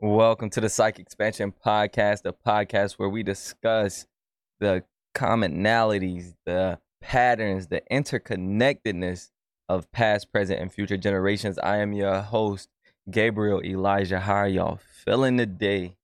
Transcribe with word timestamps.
Welcome 0.00 0.50
to 0.50 0.60
the 0.60 0.68
Psych 0.68 0.98
Expansion 0.98 1.54
Podcast, 1.64 2.22
the 2.22 2.32
podcast 2.32 2.94
where 2.94 3.08
we 3.08 3.22
discuss 3.22 4.06
the 4.58 4.82
commonalities, 5.14 6.34
the 6.44 6.80
patterns, 7.00 7.68
the 7.68 7.80
interconnectedness 7.92 9.30
of 9.68 9.90
past, 9.92 10.32
present, 10.32 10.60
and 10.60 10.72
future 10.72 10.96
generations. 10.96 11.60
I 11.60 11.76
am 11.76 11.92
your 11.92 12.20
host, 12.20 12.68
Gabriel 13.08 13.62
Elijah. 13.62 14.18
How 14.18 14.34
are 14.34 14.48
y'all 14.48 14.80
feeling 15.04 15.38
today? 15.38 15.96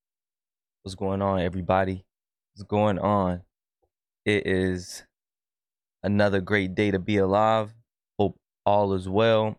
What's 0.83 0.95
going 0.95 1.21
on, 1.21 1.41
everybody? 1.41 2.05
What's 2.55 2.69
going 2.69 3.01
on? 3.01 3.43
It 4.25 4.47
is 4.47 5.03
another 6.05 6.41
great 6.41 6.77
day 6.77 6.93
to 6.93 7.01
be 7.01 7.17
alive. 7.17 7.75
Hope 8.21 8.37
all 8.65 8.95
is 8.95 9.09
well. 9.09 9.57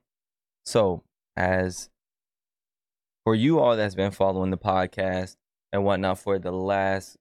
So, 0.66 1.04
as 1.36 1.90
for 3.24 3.36
you 3.36 3.60
all 3.60 3.76
that's 3.76 3.96
been 3.96 4.12
following 4.12 4.52
the 4.52 4.58
podcast 4.58 5.36
and 5.72 5.84
whatnot 5.84 6.20
for 6.20 6.40
the 6.40 6.52
last 6.52 7.18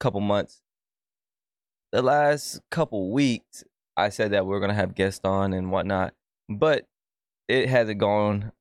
couple 0.00 0.20
months, 0.20 0.62
the 1.92 2.02
last 2.02 2.60
couple 2.70 3.12
weeks, 3.12 3.64
I 3.96 4.08
said 4.08 4.32
that 4.32 4.46
we 4.46 4.54
are 4.54 4.60
gonna 4.60 4.74
have 4.74 4.94
guests 4.94 5.20
on 5.24 5.52
and 5.52 5.70
whatnot, 5.70 6.14
but 6.48 6.86
it 7.48 7.68
hasn't 7.68 7.98
gone 8.00 8.52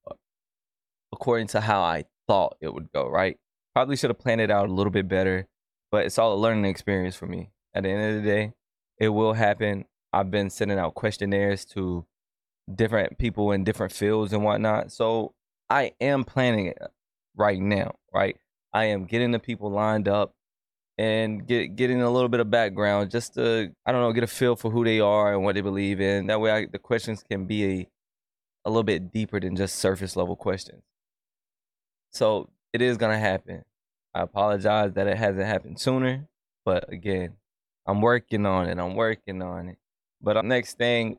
according 1.11 1.47
to 1.47 1.61
how 1.61 1.81
I 1.81 2.05
thought 2.27 2.57
it 2.61 2.73
would 2.73 2.91
go. 2.93 3.09
Right? 3.09 3.37
Probably 3.73 3.95
should 3.95 4.09
have 4.09 4.19
planned 4.19 4.41
it 4.41 4.51
out 4.51 4.69
a 4.69 4.73
little 4.73 4.91
bit 4.91 5.07
better, 5.07 5.47
but 5.91 6.05
it's 6.05 6.19
all 6.19 6.33
a 6.33 6.35
learning 6.35 6.65
experience 6.65 7.15
for 7.15 7.25
me. 7.25 7.49
At 7.73 7.83
the 7.83 7.89
end 7.89 8.17
of 8.17 8.23
the 8.23 8.29
day, 8.29 8.53
it 8.99 9.09
will 9.09 9.33
happen. 9.33 9.85
I've 10.11 10.29
been 10.29 10.51
sending 10.51 10.77
out 10.77 10.93
questionnaires 10.93 11.65
to 11.65 12.05
different 12.73 13.17
people 13.17 13.51
in 13.51 13.63
different 13.63 13.91
fields 13.91 14.31
and 14.31 14.43
whatnot. 14.43 14.91
So 14.91 15.33
I 15.69 15.93
am 15.99 16.23
planning 16.23 16.67
it 16.67 16.77
right 17.35 17.59
now, 17.59 17.95
right? 18.13 18.37
I 18.73 18.85
am 18.85 19.05
getting 19.05 19.31
the 19.31 19.39
people 19.39 19.71
lined 19.71 20.07
up 20.07 20.33
and 20.97 21.47
get 21.47 21.75
getting 21.75 22.01
a 22.01 22.09
little 22.09 22.29
bit 22.29 22.39
of 22.39 22.51
background 22.51 23.09
just 23.09 23.33
to 23.35 23.71
I 23.85 23.91
don't 23.91 24.01
know 24.01 24.11
get 24.11 24.23
a 24.23 24.27
feel 24.27 24.55
for 24.55 24.69
who 24.69 24.83
they 24.83 24.99
are 24.99 25.33
and 25.33 25.43
what 25.43 25.55
they 25.55 25.61
believe 25.61 26.01
in. 26.01 26.27
That 26.27 26.39
way, 26.39 26.51
I, 26.51 26.65
the 26.65 26.79
questions 26.79 27.23
can 27.23 27.45
be 27.45 27.65
a 27.65 27.87
a 28.65 28.69
little 28.69 28.83
bit 28.83 29.11
deeper 29.11 29.39
than 29.39 29.55
just 29.55 29.75
surface 29.75 30.15
level 30.15 30.35
questions. 30.35 30.83
So 32.11 32.49
it 32.71 32.81
is 32.81 32.97
gonna 32.97 33.19
happen. 33.19 33.63
I 34.13 34.21
apologize 34.21 34.93
that 34.93 35.07
it 35.07 35.17
hasn't 35.17 35.45
happened 35.45 35.79
sooner, 35.79 36.27
but 36.65 36.91
again, 36.91 37.33
I'm 37.87 38.01
working 38.01 38.45
on 38.45 38.69
it. 38.69 38.77
I'm 38.77 38.95
working 38.95 39.41
on 39.41 39.69
it. 39.69 39.77
But 40.21 40.37
uh, 40.37 40.41
next 40.43 40.77
thing, 40.77 41.17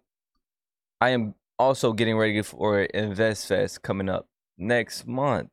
I 1.00 1.10
am 1.10 1.34
also 1.58 1.92
getting 1.92 2.16
ready 2.16 2.40
for 2.42 2.82
Invest 2.82 3.48
Fest 3.48 3.82
coming 3.82 4.08
up 4.08 4.28
next 4.56 5.06
month. 5.06 5.48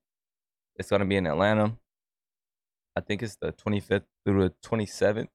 It's 0.76 0.90
gonna 0.90 1.06
be 1.06 1.18
in 1.18 1.28
Atlanta. 1.28 1.78
I 2.96 3.02
think 3.02 3.24
it's 3.24 3.38
the 3.38 3.54
25th 3.54 4.04
through 4.26 4.50
the 4.50 4.54
27th. 4.68 5.28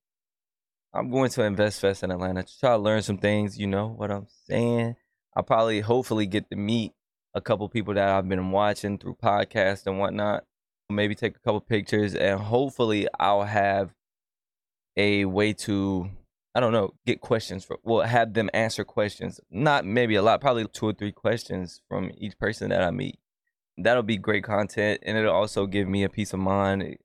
I'm 0.93 1.11
going 1.11 1.31
to 1.31 1.43
Invest 1.43 1.81
Fest 1.81 2.03
in 2.03 2.11
Atlanta 2.11 2.43
to 2.43 2.59
try 2.59 2.71
to 2.71 2.79
learn 2.79 3.03
some 3.03 3.19
things. 3.19 3.59
You 3.59 3.67
know 3.67 3.89
what 3.89 4.11
I'm 4.11 4.27
saying? 4.49 4.97
I'll 5.37 5.43
probably, 5.43 5.81
hopefully, 5.81 6.27
get 6.27 6.49
to 6.51 6.57
meet 6.57 6.93
a 7.35 7.41
couple 7.41 7.69
people 7.69 7.95
that 7.95 8.09
I've 8.09 8.29
been 8.29 8.51
watching 8.51 8.99
through 8.99 9.17
podcasts 9.23 9.87
and 9.87 9.99
whatnot. 9.99 10.45
Maybe 10.89 11.15
take 11.15 11.37
a 11.37 11.41
couple 11.41 11.61
pictures, 11.61 12.15
and 12.15 12.41
hopefully, 12.41 13.09
I'll 13.19 13.43
have 13.43 13.93
a 14.97 15.27
way 15.27 15.53
to, 15.53 16.09
I 16.55 16.61
don't 16.61 16.73
know, 16.73 16.95
get 17.05 17.21
questions 17.21 17.65
for. 17.65 17.79
Well, 17.83 18.07
have 18.07 18.33
them 18.33 18.49
answer 18.55 18.85
questions. 18.85 19.41
Not 19.51 19.85
maybe 19.85 20.15
a 20.15 20.23
lot, 20.23 20.41
probably 20.41 20.67
two 20.67 20.87
or 20.87 20.93
three 20.95 21.13
questions 21.13 21.83
from 21.89 22.11
each 22.17 22.39
person 22.39 22.71
that 22.71 22.83
I 22.83 22.91
meet 22.91 23.19
that'll 23.79 24.03
be 24.03 24.17
great 24.17 24.45
content 24.45 25.01
and 25.05 25.17
it'll 25.17 25.35
also 25.35 25.67
give 25.67 25.87
me 25.89 26.05
a 26.05 26.09
peace 26.09 26.33
of 26.33 26.41
mind. 26.41 26.97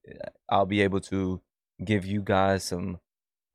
I'll 0.50 0.66
be 0.66 0.82
able 0.82 1.02
to 1.02 1.42
give 1.84 2.06
you 2.06 2.22
guys 2.22 2.64
some 2.64 3.00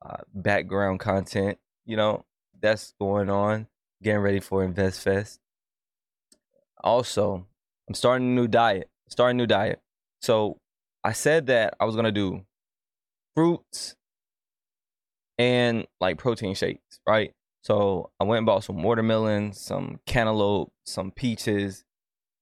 uh, 0.04 0.18
background 0.34 1.00
content 1.00 1.58
you 1.86 1.96
know 1.96 2.24
that's 2.60 2.92
going 3.00 3.30
on 3.30 3.66
getting 4.02 4.20
ready 4.20 4.40
for 4.40 4.62
invest 4.62 5.00
fest 5.00 5.40
also 6.84 7.46
i'm 7.88 7.94
starting 7.94 8.28
a 8.28 8.30
new 8.32 8.48
diet 8.48 8.90
starting 9.08 9.38
a 9.38 9.42
new 9.42 9.46
diet. 9.46 9.80
So 10.20 10.58
i 11.02 11.12
said 11.12 11.46
that 11.46 11.74
i 11.80 11.84
was 11.84 11.94
going 11.94 12.04
to 12.04 12.12
do 12.12 12.42
fruits 13.34 13.94
and 15.38 15.86
like 16.00 16.18
protein 16.18 16.54
shakes 16.54 17.00
right? 17.06 17.32
So 17.62 18.10
i 18.20 18.24
went 18.24 18.38
and 18.38 18.46
bought 18.46 18.64
some 18.64 18.82
watermelon 18.82 19.52
some 19.52 20.00
cantaloupe 20.06 20.72
some 20.84 21.10
peaches 21.10 21.84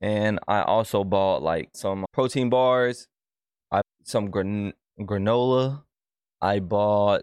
and 0.04 0.38
I 0.47 0.60
also 0.60 1.03
bought 1.03 1.42
like 1.42 1.70
some 1.72 2.04
protein 2.12 2.50
bars, 2.50 3.09
I 3.72 3.81
some 4.03 4.31
gran- 4.31 4.75
granola. 5.00 5.84
I 6.42 6.59
bought 6.59 7.22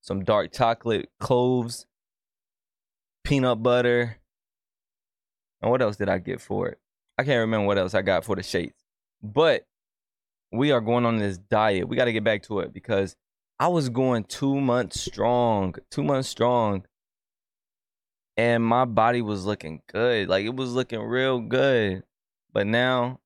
some 0.00 0.24
dark 0.24 0.50
chocolate 0.50 1.10
cloves, 1.20 1.84
peanut 3.24 3.62
butter. 3.62 4.16
And 5.60 5.70
what 5.70 5.82
else 5.82 5.98
did 5.98 6.08
I 6.08 6.16
get 6.16 6.40
for 6.40 6.68
it? 6.68 6.78
I 7.18 7.24
can't 7.24 7.40
remember 7.40 7.66
what 7.66 7.76
else 7.76 7.92
I 7.92 8.00
got 8.00 8.24
for 8.24 8.36
the 8.36 8.42
shakes. 8.42 8.82
But 9.22 9.66
we 10.50 10.70
are 10.70 10.80
going 10.80 11.04
on 11.04 11.18
this 11.18 11.36
diet. 11.36 11.88
We 11.88 11.96
got 11.96 12.06
to 12.06 12.12
get 12.14 12.24
back 12.24 12.42
to 12.44 12.60
it 12.60 12.72
because 12.72 13.16
I 13.60 13.68
was 13.68 13.90
going 13.90 14.24
two 14.24 14.58
months 14.58 14.98
strong, 14.98 15.74
two 15.90 16.04
months 16.04 16.30
strong 16.30 16.86
and 18.38 18.64
my 18.64 18.84
body 18.84 19.20
was 19.20 19.44
looking 19.44 19.82
good. 19.92 20.28
Like 20.28 20.46
it 20.46 20.54
was 20.54 20.72
looking 20.72 21.00
real 21.00 21.40
good. 21.40 22.04
But 22.52 22.68
now 22.68 23.18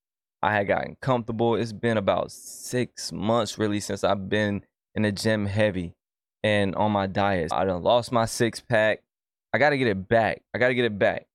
I 0.42 0.54
had 0.54 0.66
gotten 0.66 0.96
comfortable. 1.00 1.54
It's 1.54 1.72
been 1.72 1.98
about 1.98 2.32
six 2.32 3.12
months 3.12 3.58
really 3.58 3.78
since 3.78 4.02
I've 4.02 4.28
been 4.28 4.64
in 4.94 5.02
the 5.02 5.12
gym 5.12 5.46
heavy 5.46 5.94
and 6.42 6.74
on 6.74 6.90
my 6.90 7.06
diet. 7.06 7.52
I 7.52 7.66
done 7.66 7.82
lost 7.82 8.10
my 8.10 8.24
six 8.24 8.58
pack. 8.60 9.02
I 9.52 9.58
gotta 9.58 9.76
get 9.76 9.86
it 9.86 10.08
back. 10.08 10.42
I 10.54 10.58
gotta 10.58 10.74
get 10.74 10.86
it 10.86 10.98
back. 10.98 11.26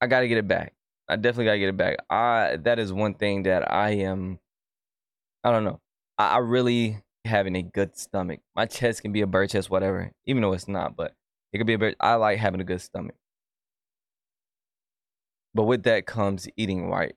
I 0.00 0.06
gotta 0.06 0.28
get 0.28 0.38
it 0.38 0.46
back. 0.46 0.74
I 1.08 1.16
definitely 1.16 1.46
gotta 1.46 1.58
get 1.58 1.68
it 1.70 1.76
back. 1.76 1.96
I 2.08 2.56
that 2.62 2.78
is 2.78 2.92
one 2.92 3.14
thing 3.14 3.42
that 3.42 3.70
I 3.70 3.90
am 3.90 4.38
I 5.42 5.50
don't 5.50 5.64
know. 5.64 5.80
I, 6.16 6.36
I 6.36 6.38
really 6.38 7.02
having 7.24 7.56
a 7.56 7.62
good 7.62 7.96
stomach. 7.98 8.40
My 8.54 8.66
chest 8.66 9.02
can 9.02 9.10
be 9.12 9.22
a 9.22 9.26
bird 9.26 9.50
chest, 9.50 9.70
whatever, 9.70 10.12
even 10.24 10.42
though 10.42 10.52
it's 10.52 10.68
not, 10.68 10.96
but 10.96 11.14
it 11.52 11.58
could 11.58 11.66
be 11.66 11.74
a 11.74 11.78
bit. 11.78 11.96
I 12.00 12.14
like 12.14 12.38
having 12.38 12.60
a 12.60 12.64
good 12.64 12.80
stomach. 12.80 13.16
But 15.54 15.64
with 15.64 15.84
that 15.84 16.06
comes 16.06 16.48
eating 16.56 16.88
right. 16.88 17.14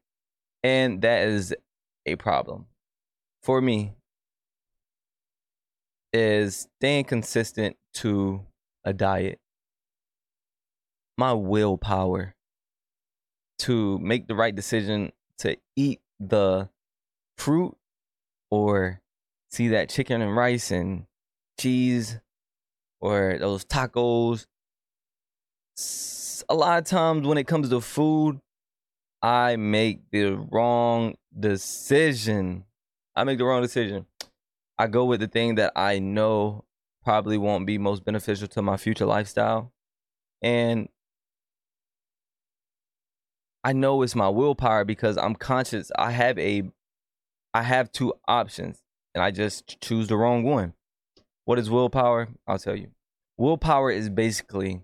And 0.63 1.01
that 1.01 1.27
is 1.27 1.53
a 2.05 2.15
problem. 2.15 2.67
For 3.43 3.61
me, 3.61 3.93
is 6.13 6.67
staying 6.77 7.05
consistent 7.05 7.77
to 7.93 8.45
a 8.83 8.93
diet. 8.93 9.39
My 11.17 11.33
willpower 11.33 12.35
to 13.59 13.99
make 13.99 14.27
the 14.27 14.35
right 14.35 14.55
decision 14.55 15.11
to 15.39 15.55
eat 15.75 16.01
the 16.19 16.69
fruit 17.37 17.75
or 18.49 19.01
see 19.49 19.69
that 19.69 19.89
chicken 19.89 20.21
and 20.21 20.35
rice 20.35 20.71
and 20.71 21.05
cheese 21.59 22.19
or 23.01 23.37
those 23.39 23.65
tacos. 23.65 24.45
A 26.47 26.55
lot 26.55 26.79
of 26.79 26.85
times 26.85 27.27
when 27.27 27.37
it 27.37 27.47
comes 27.47 27.69
to 27.69 27.81
food, 27.81 28.39
I 29.21 29.55
make 29.55 30.09
the 30.11 30.33
wrong 30.51 31.15
decision. 31.37 32.65
I 33.15 33.23
make 33.23 33.37
the 33.37 33.45
wrong 33.45 33.61
decision. 33.61 34.05
I 34.77 34.87
go 34.87 35.05
with 35.05 35.19
the 35.19 35.27
thing 35.27 35.55
that 35.55 35.73
I 35.75 35.99
know 35.99 36.65
probably 37.03 37.37
won't 37.37 37.65
be 37.65 37.77
most 37.77 38.03
beneficial 38.05 38.47
to 38.49 38.61
my 38.61 38.77
future 38.77 39.05
lifestyle. 39.05 39.71
And 40.41 40.89
I 43.63 43.73
know 43.73 44.01
it's 44.01 44.15
my 44.15 44.29
willpower 44.29 44.85
because 44.85 45.17
I'm 45.17 45.35
conscious 45.35 45.91
I 45.97 46.11
have 46.11 46.39
a 46.39 46.63
I 47.53 47.63
have 47.63 47.91
two 47.91 48.13
options 48.27 48.81
and 49.13 49.23
I 49.23 49.29
just 49.31 49.79
choose 49.81 50.07
the 50.07 50.17
wrong 50.17 50.43
one. 50.43 50.73
What 51.51 51.59
is 51.59 51.69
willpower? 51.69 52.29
I'll 52.47 52.59
tell 52.59 52.77
you. 52.77 52.91
Willpower 53.37 53.91
is 53.91 54.07
basically 54.09 54.83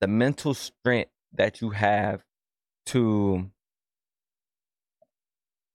the 0.00 0.06
mental 0.06 0.54
strength 0.54 1.10
that 1.32 1.60
you 1.60 1.70
have 1.70 2.22
to 2.94 3.50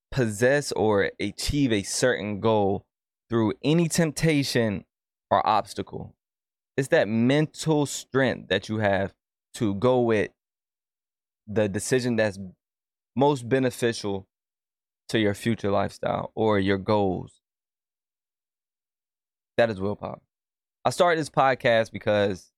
possess 0.09 0.71
or 0.71 1.11
achieve 1.19 1.73
a 1.73 1.83
certain 1.83 2.39
goal 2.39 2.85
through 3.29 3.55
any 3.61 3.89
temptation 3.89 4.85
or 5.29 5.45
obstacle. 5.45 6.15
It's 6.77 6.87
that 6.87 7.09
mental 7.09 7.85
strength 7.85 8.47
that 8.47 8.69
you 8.69 8.77
have 8.77 9.13
to 9.55 9.75
go 9.75 9.99
with 9.99 10.31
the 11.45 11.67
decision 11.67 12.15
that's 12.15 12.39
most 13.17 13.49
beneficial 13.49 14.29
to 15.09 15.19
your 15.19 15.33
future 15.33 15.71
lifestyle 15.71 16.31
or 16.35 16.57
your 16.57 16.77
goals. 16.77 17.40
That 19.57 19.69
is 19.69 19.79
willpower. 19.79 20.19
I 20.85 20.89
started 20.89 21.19
this 21.19 21.29
podcast 21.29 21.91
because 21.91 22.51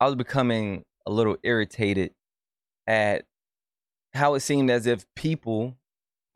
I 0.00 0.06
was 0.06 0.16
becoming 0.16 0.84
a 1.06 1.10
little 1.10 1.36
irritated 1.42 2.14
at 2.86 3.24
how 4.14 4.34
it 4.34 4.40
seemed 4.40 4.70
as 4.70 4.86
if 4.86 5.06
people 5.14 5.76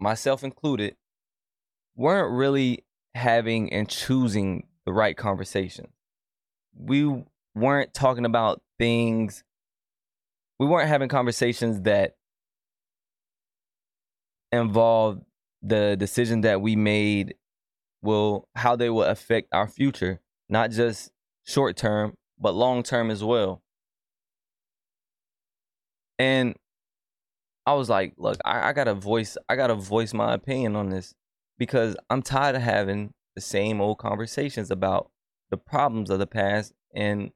myself 0.02 0.44
included, 0.44 0.96
weren't 1.96 2.32
really 2.36 2.84
having 3.14 3.72
and 3.72 3.88
choosing 3.88 4.66
the 4.84 4.92
right 4.92 5.16
conversation. 5.16 5.88
We 6.76 7.24
weren't 7.54 7.94
talking 7.94 8.24
about 8.24 8.60
things, 8.78 9.44
we 10.58 10.66
weren't 10.66 10.88
having 10.88 11.08
conversations 11.08 11.82
that 11.82 12.16
involved 14.50 15.22
the 15.62 15.96
decision 15.96 16.42
that 16.42 16.60
we 16.60 16.76
made 16.76 17.34
will 18.02 18.48
how 18.54 18.76
they 18.76 18.90
will 18.90 19.04
affect 19.04 19.48
our 19.52 19.68
future, 19.68 20.20
not 20.48 20.70
just 20.70 21.10
short 21.44 21.76
term, 21.76 22.14
but 22.38 22.54
long 22.54 22.82
term 22.82 23.10
as 23.10 23.22
well. 23.22 23.62
And 26.18 26.54
I 27.66 27.74
was 27.74 27.88
like, 27.88 28.14
look, 28.16 28.38
I, 28.44 28.68
I 28.68 28.72
gotta 28.72 28.94
voice 28.94 29.36
I 29.48 29.56
gotta 29.56 29.74
voice 29.74 30.12
my 30.12 30.34
opinion 30.34 30.76
on 30.76 30.90
this 30.90 31.14
because 31.58 31.96
I'm 32.10 32.22
tired 32.22 32.56
of 32.56 32.62
having 32.62 33.14
the 33.34 33.40
same 33.40 33.80
old 33.80 33.98
conversations 33.98 34.70
about 34.70 35.10
the 35.50 35.56
problems 35.56 36.10
of 36.10 36.18
the 36.18 36.26
past 36.26 36.72
and 36.94 37.30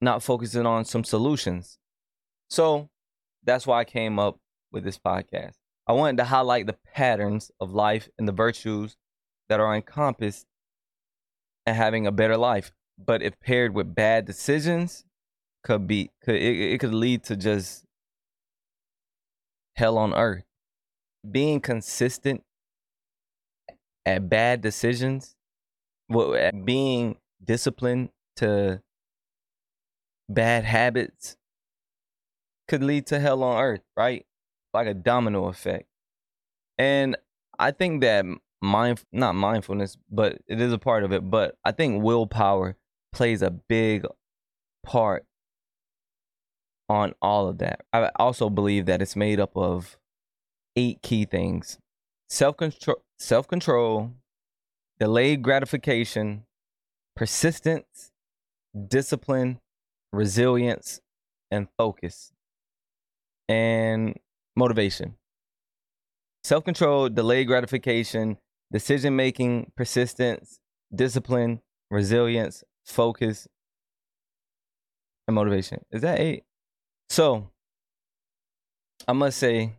not 0.00 0.22
focusing 0.22 0.66
on 0.66 0.84
some 0.84 1.04
solutions. 1.04 1.78
So 2.48 2.90
that's 3.44 3.66
why 3.66 3.80
I 3.80 3.84
came 3.84 4.18
up 4.18 4.38
with 4.72 4.84
this 4.84 4.98
podcast. 4.98 5.54
I 5.86 5.92
wanted 5.92 6.16
to 6.18 6.24
highlight 6.24 6.66
the 6.66 6.76
patterns 6.94 7.50
of 7.60 7.72
life 7.72 8.08
and 8.18 8.26
the 8.26 8.32
virtues 8.32 8.96
that 9.48 9.60
are 9.60 9.74
encompassed 9.74 10.46
in 11.66 11.74
having 11.74 12.06
a 12.06 12.12
better 12.12 12.36
life. 12.36 12.72
But 12.98 13.22
if 13.22 13.38
paired 13.40 13.74
with 13.74 13.94
bad 13.94 14.24
decisions, 14.24 15.04
could 15.62 15.86
be 15.86 16.10
could 16.22 16.36
it, 16.36 16.72
it 16.74 16.78
could 16.78 16.94
lead 16.94 17.24
to 17.24 17.36
just 17.36 17.84
hell 19.74 19.98
on 19.98 20.14
earth. 20.14 20.44
Being 21.28 21.60
consistent 21.60 22.44
at 24.04 24.28
bad 24.28 24.60
decisions, 24.60 25.34
well, 26.08 26.50
being 26.64 27.16
disciplined 27.44 28.10
to 28.36 28.80
bad 30.28 30.64
habits 30.64 31.36
could 32.68 32.82
lead 32.82 33.06
to 33.06 33.18
hell 33.18 33.42
on 33.42 33.60
earth, 33.62 33.82
right? 33.96 34.24
Like 34.72 34.86
a 34.86 34.94
domino 34.94 35.46
effect. 35.46 35.88
And 36.78 37.16
I 37.58 37.70
think 37.70 38.02
that 38.02 38.24
mind 38.60 39.02
not 39.12 39.34
mindfulness, 39.34 39.96
but 40.10 40.38
it 40.46 40.60
is 40.60 40.72
a 40.72 40.78
part 40.78 41.04
of 41.04 41.12
it, 41.12 41.28
but 41.30 41.56
I 41.64 41.72
think 41.72 42.02
willpower 42.02 42.76
plays 43.12 43.42
a 43.42 43.50
big 43.50 44.04
part 44.84 45.24
on 46.88 47.14
all 47.20 47.48
of 47.48 47.58
that. 47.58 47.80
I 47.92 48.10
also 48.16 48.48
believe 48.50 48.86
that 48.86 49.02
it's 49.02 49.16
made 49.16 49.40
up 49.40 49.56
of 49.56 49.98
eight 50.76 51.02
key 51.02 51.24
things. 51.24 51.78
Self-control 52.28 53.02
self-control, 53.18 54.12
delayed 54.98 55.42
gratification, 55.42 56.44
persistence, 57.14 58.12
discipline, 58.88 59.58
resilience, 60.12 61.00
and 61.50 61.68
focus. 61.78 62.32
And 63.48 64.18
motivation. 64.56 65.14
Self-control, 66.44 67.10
delayed 67.10 67.46
gratification, 67.46 68.38
decision 68.72 69.16
making, 69.16 69.72
persistence, 69.76 70.60
discipline, 70.94 71.60
resilience, 71.90 72.64
focus, 72.84 73.48
and 75.28 75.34
motivation. 75.34 75.84
Is 75.90 76.02
that 76.02 76.20
eight? 76.20 76.44
So, 77.08 77.50
I 79.06 79.12
must 79.12 79.38
say 79.38 79.74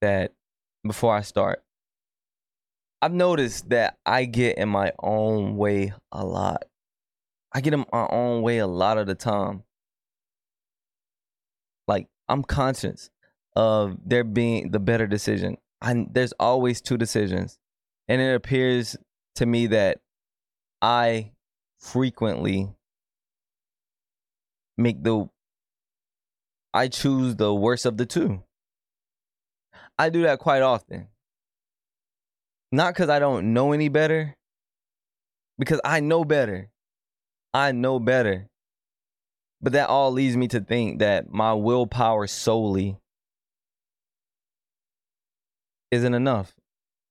that 0.00 0.32
before 0.84 1.14
I 1.14 1.22
start, 1.22 1.62
I've 3.00 3.12
noticed 3.12 3.68
that 3.70 3.96
I 4.06 4.24
get 4.24 4.58
in 4.58 4.68
my 4.68 4.92
own 5.02 5.56
way 5.56 5.92
a 6.12 6.24
lot. 6.24 6.64
I 7.52 7.60
get 7.60 7.74
in 7.74 7.84
my 7.92 8.06
own 8.10 8.42
way 8.42 8.58
a 8.58 8.66
lot 8.66 8.96
of 8.96 9.06
the 9.06 9.14
time. 9.14 9.64
Like, 11.88 12.06
I'm 12.28 12.44
conscious 12.44 13.10
of 13.56 13.98
there 14.06 14.24
being 14.24 14.70
the 14.70 14.78
better 14.78 15.06
decision. 15.06 15.58
I, 15.80 16.06
there's 16.10 16.32
always 16.38 16.80
two 16.80 16.96
decisions. 16.96 17.58
And 18.12 18.20
it 18.20 18.34
appears 18.34 18.94
to 19.36 19.46
me 19.46 19.68
that 19.68 20.02
I 20.82 21.32
frequently 21.78 22.68
make 24.76 25.02
the 25.02 25.30
I 26.74 26.88
choose 26.88 27.36
the 27.36 27.54
worst 27.54 27.86
of 27.86 27.96
the 27.96 28.04
two. 28.04 28.42
I 29.98 30.10
do 30.10 30.24
that 30.24 30.40
quite 30.40 30.60
often. 30.60 31.08
Not 32.70 32.92
because 32.92 33.08
I 33.08 33.18
don't 33.18 33.54
know 33.54 33.72
any 33.72 33.88
better, 33.88 34.36
because 35.58 35.80
I 35.82 36.00
know 36.00 36.22
better. 36.22 36.68
I 37.54 37.72
know 37.72 37.98
better. 37.98 38.50
But 39.62 39.72
that 39.72 39.88
all 39.88 40.12
leads 40.12 40.36
me 40.36 40.48
to 40.48 40.60
think 40.60 40.98
that 40.98 41.32
my 41.32 41.54
willpower 41.54 42.26
solely 42.26 42.98
isn't 45.90 46.12
enough 46.12 46.52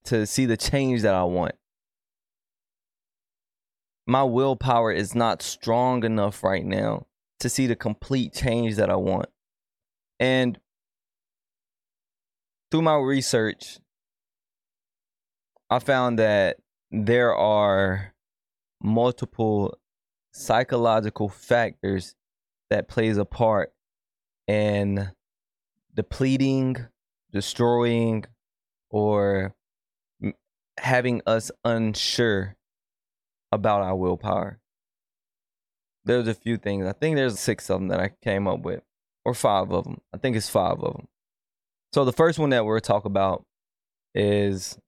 to 0.06 0.26
see 0.26 0.46
the 0.46 0.58
change 0.58 1.02
that 1.02 1.16
I 1.16 1.24
want. 1.24 1.56
My 4.08 4.24
willpower 4.24 4.92
is 4.92 5.16
not 5.16 5.42
strong 5.42 6.04
enough 6.04 6.44
right 6.44 6.66
now 6.66 7.06
to 7.40 7.50
see 7.50 7.68
the 7.68 7.76
complete 7.76 8.34
change 8.34 8.76
that 8.76 8.90
I 8.90 8.96
want. 8.96 9.28
And 10.20 10.60
through 12.70 12.82
my 12.82 12.96
research, 12.96 13.80
I 15.70 15.80
found 15.80 16.20
that 16.20 16.58
there 16.92 17.36
are 17.36 18.14
multiple 18.82 19.78
psychological 20.34 21.30
factors 21.30 22.16
that 22.70 22.88
plays 22.88 23.18
a 23.18 23.26
part 23.26 23.74
in 24.48 25.12
depleting, 25.94 26.78
destroying, 27.32 28.26
or 28.90 29.56
having 30.82 31.22
us 31.28 31.52
unsure 31.64 32.56
about 33.52 33.84
our 33.84 33.96
willpower. 33.96 34.60
There's 36.06 36.28
a 36.28 36.34
few 36.34 36.58
things. 36.58 36.88
I 36.88 36.94
think 36.94 37.16
there's 37.16 37.40
six 37.40 37.70
of 37.70 37.80
them 37.80 37.90
that 37.90 38.00
I 38.00 38.14
came 38.24 38.48
up 38.48 38.62
with 38.62 38.82
or 39.24 39.36
five 39.36 39.72
of 39.72 39.84
them. 39.84 40.02
I 40.12 40.18
think 40.18 40.36
it's 40.36 40.50
five 40.50 40.80
of 40.80 40.94
them. 40.94 41.08
So 41.94 42.04
the 42.04 42.12
first 42.12 42.40
one 42.40 42.50
that 42.50 42.66
we're 42.66 42.80
talk 42.80 43.06
about 43.06 43.46
is 44.16 44.80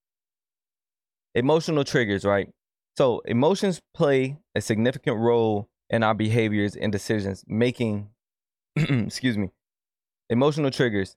emotional 1.36 1.84
triggers, 1.84 2.26
right? 2.26 2.50
So 2.98 3.20
emotions 3.26 3.80
play 3.94 4.40
a 4.56 4.62
significant 4.62 5.18
role 5.18 5.70
in 5.92 6.02
our 6.02 6.16
behaviors 6.16 6.76
and 6.76 6.92
decisions 6.92 7.44
making. 7.48 8.10
excuse 8.76 9.38
me. 9.38 9.52
Emotional 10.28 10.72
triggers. 10.72 11.16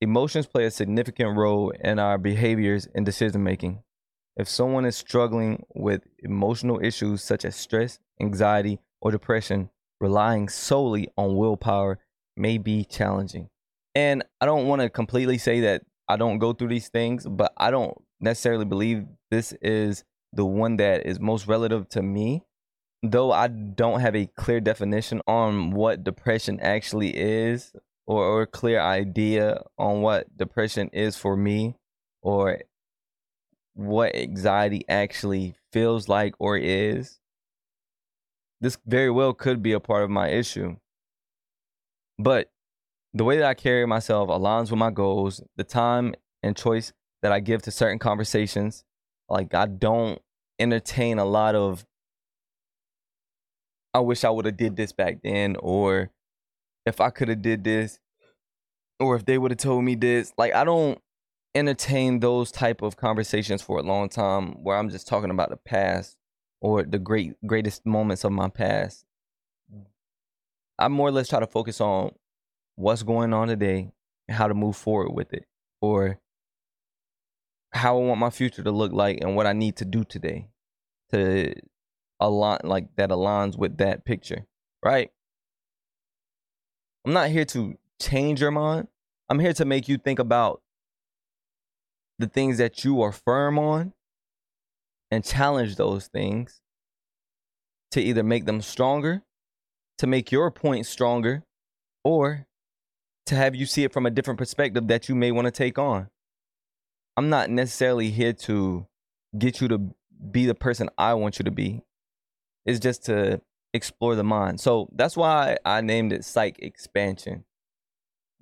Emotions 0.00 0.46
play 0.46 0.64
a 0.64 0.70
significant 0.70 1.36
role 1.36 1.70
in 1.82 1.98
our 1.98 2.16
behaviors 2.16 2.88
and 2.94 3.04
decision 3.04 3.42
making. 3.44 3.82
If 4.36 4.48
someone 4.48 4.84
is 4.84 4.96
struggling 4.96 5.64
with 5.74 6.02
emotional 6.18 6.78
issues 6.84 7.22
such 7.22 7.44
as 7.44 7.56
stress, 7.56 7.98
anxiety, 8.20 8.80
or 9.00 9.10
depression, 9.10 9.70
relying 10.00 10.48
solely 10.48 11.08
on 11.16 11.36
willpower 11.36 11.98
may 12.36 12.58
be 12.58 12.84
challenging. 12.84 13.48
And 13.94 14.22
I 14.40 14.46
don't 14.46 14.66
want 14.66 14.82
to 14.82 14.90
completely 14.90 15.38
say 15.38 15.60
that 15.60 15.82
I 16.08 16.16
don't 16.16 16.38
go 16.38 16.52
through 16.52 16.68
these 16.68 16.88
things, 16.88 17.26
but 17.26 17.52
I 17.56 17.70
don't 17.70 17.96
necessarily 18.20 18.66
believe 18.66 19.06
this 19.30 19.54
is 19.62 20.04
the 20.32 20.44
one 20.44 20.76
that 20.76 21.06
is 21.06 21.18
most 21.18 21.46
relative 21.46 21.88
to 21.90 22.02
me. 22.02 22.42
Though 23.02 23.32
I 23.32 23.48
don't 23.48 24.00
have 24.00 24.14
a 24.14 24.26
clear 24.26 24.60
definition 24.60 25.22
on 25.26 25.70
what 25.70 26.04
depression 26.04 26.60
actually 26.60 27.16
is 27.16 27.72
or, 28.06 28.42
a 28.42 28.46
clear 28.46 28.80
idea 28.80 29.62
on 29.78 30.02
what 30.02 30.36
depression 30.36 30.90
is 30.92 31.16
for 31.16 31.36
me 31.36 31.76
or 32.22 32.60
what 33.76 34.16
anxiety 34.16 34.84
actually 34.88 35.54
feels 35.72 36.08
like 36.08 36.34
or 36.38 36.56
is, 36.56 37.20
this 38.60 38.78
very 38.86 39.10
well 39.10 39.34
could 39.34 39.62
be 39.62 39.72
a 39.72 39.80
part 39.80 40.02
of 40.02 40.10
my 40.10 40.28
issue. 40.28 40.76
But 42.18 42.50
the 43.12 43.24
way 43.24 43.36
that 43.36 43.46
I 43.46 43.54
carry 43.54 43.86
myself 43.86 44.30
aligns 44.30 44.70
with 44.70 44.78
my 44.78 44.90
goals, 44.90 45.42
the 45.56 45.64
time 45.64 46.14
and 46.42 46.56
choice 46.56 46.92
that 47.22 47.32
I 47.32 47.40
give 47.40 47.62
to 47.62 47.70
certain 47.70 47.98
conversations. 47.98 48.84
Like 49.28 49.54
I 49.54 49.66
don't 49.66 50.20
entertain 50.58 51.18
a 51.18 51.24
lot 51.24 51.54
of 51.54 51.84
I 53.92 54.00
wish 54.00 54.24
I 54.24 54.30
would 54.30 54.44
have 54.44 54.56
did 54.56 54.76
this 54.76 54.92
back 54.92 55.22
then 55.22 55.56
or 55.58 56.10
if 56.84 57.00
I 57.00 57.10
could 57.10 57.28
have 57.28 57.42
did 57.42 57.64
this 57.64 57.98
or 59.00 59.16
if 59.16 59.24
they 59.24 59.38
would 59.38 59.50
have 59.50 59.58
told 59.58 59.84
me 59.84 59.94
this. 59.94 60.32
Like 60.38 60.54
I 60.54 60.64
don't 60.64 60.98
entertain 61.56 62.20
those 62.20 62.52
type 62.52 62.82
of 62.82 62.96
conversations 62.96 63.62
for 63.62 63.78
a 63.78 63.82
long 63.82 64.08
time 64.08 64.62
where 64.62 64.76
I'm 64.76 64.90
just 64.90 65.08
talking 65.08 65.30
about 65.30 65.50
the 65.50 65.56
past 65.56 66.16
or 66.60 66.82
the 66.82 66.98
great 66.98 67.34
greatest 67.46 67.86
moments 67.86 68.24
of 68.24 68.32
my 68.32 68.48
past. 68.48 69.04
I 70.78 70.88
more 70.88 71.08
or 71.08 71.12
less 71.12 71.28
try 71.28 71.40
to 71.40 71.46
focus 71.46 71.80
on 71.80 72.14
what's 72.74 73.02
going 73.02 73.32
on 73.32 73.48
today 73.48 73.90
and 74.28 74.36
how 74.36 74.48
to 74.48 74.54
move 74.54 74.76
forward 74.76 75.12
with 75.12 75.32
it. 75.32 75.46
Or 75.80 76.20
how 77.72 77.98
I 77.98 78.00
want 78.02 78.20
my 78.20 78.30
future 78.30 78.62
to 78.62 78.70
look 78.70 78.92
like 78.92 79.18
and 79.20 79.36
what 79.36 79.46
I 79.46 79.52
need 79.52 79.76
to 79.76 79.84
do 79.84 80.04
today 80.04 80.48
to 81.10 81.54
align 82.20 82.60
like 82.64 82.94
that 82.96 83.10
aligns 83.10 83.56
with 83.56 83.78
that 83.78 84.04
picture, 84.04 84.46
right? 84.84 85.10
I'm 87.04 87.12
not 87.12 87.30
here 87.30 87.44
to 87.46 87.78
change 88.00 88.40
your 88.40 88.50
mind. 88.50 88.88
I'm 89.28 89.38
here 89.38 89.52
to 89.54 89.64
make 89.64 89.88
you 89.88 89.98
think 89.98 90.18
about 90.18 90.62
the 92.18 92.26
things 92.26 92.58
that 92.58 92.84
you 92.84 93.02
are 93.02 93.12
firm 93.12 93.58
on 93.58 93.92
and 95.10 95.24
challenge 95.24 95.76
those 95.76 96.08
things 96.08 96.60
to 97.92 98.00
either 98.00 98.22
make 98.22 98.46
them 98.46 98.60
stronger, 98.60 99.22
to 99.98 100.06
make 100.06 100.32
your 100.32 100.50
point 100.50 100.86
stronger, 100.86 101.44
or 102.04 102.46
to 103.26 103.34
have 103.34 103.54
you 103.54 103.66
see 103.66 103.84
it 103.84 103.92
from 103.92 104.06
a 104.06 104.10
different 104.10 104.38
perspective 104.38 104.88
that 104.88 105.08
you 105.08 105.14
may 105.14 105.32
want 105.32 105.46
to 105.46 105.50
take 105.50 105.78
on. 105.78 106.08
I'm 107.16 107.28
not 107.28 107.50
necessarily 107.50 108.10
here 108.10 108.32
to 108.32 108.86
get 109.38 109.60
you 109.60 109.68
to 109.68 109.94
be 110.30 110.46
the 110.46 110.54
person 110.54 110.88
I 110.98 111.14
want 111.14 111.38
you 111.38 111.44
to 111.44 111.50
be. 111.50 111.82
It's 112.64 112.80
just 112.80 113.04
to 113.06 113.40
explore 113.72 114.14
the 114.14 114.24
mind. 114.24 114.60
So 114.60 114.88
that's 114.92 115.16
why 115.16 115.56
I 115.64 115.80
named 115.80 116.12
it 116.12 116.24
psych 116.24 116.58
expansion. 116.60 117.44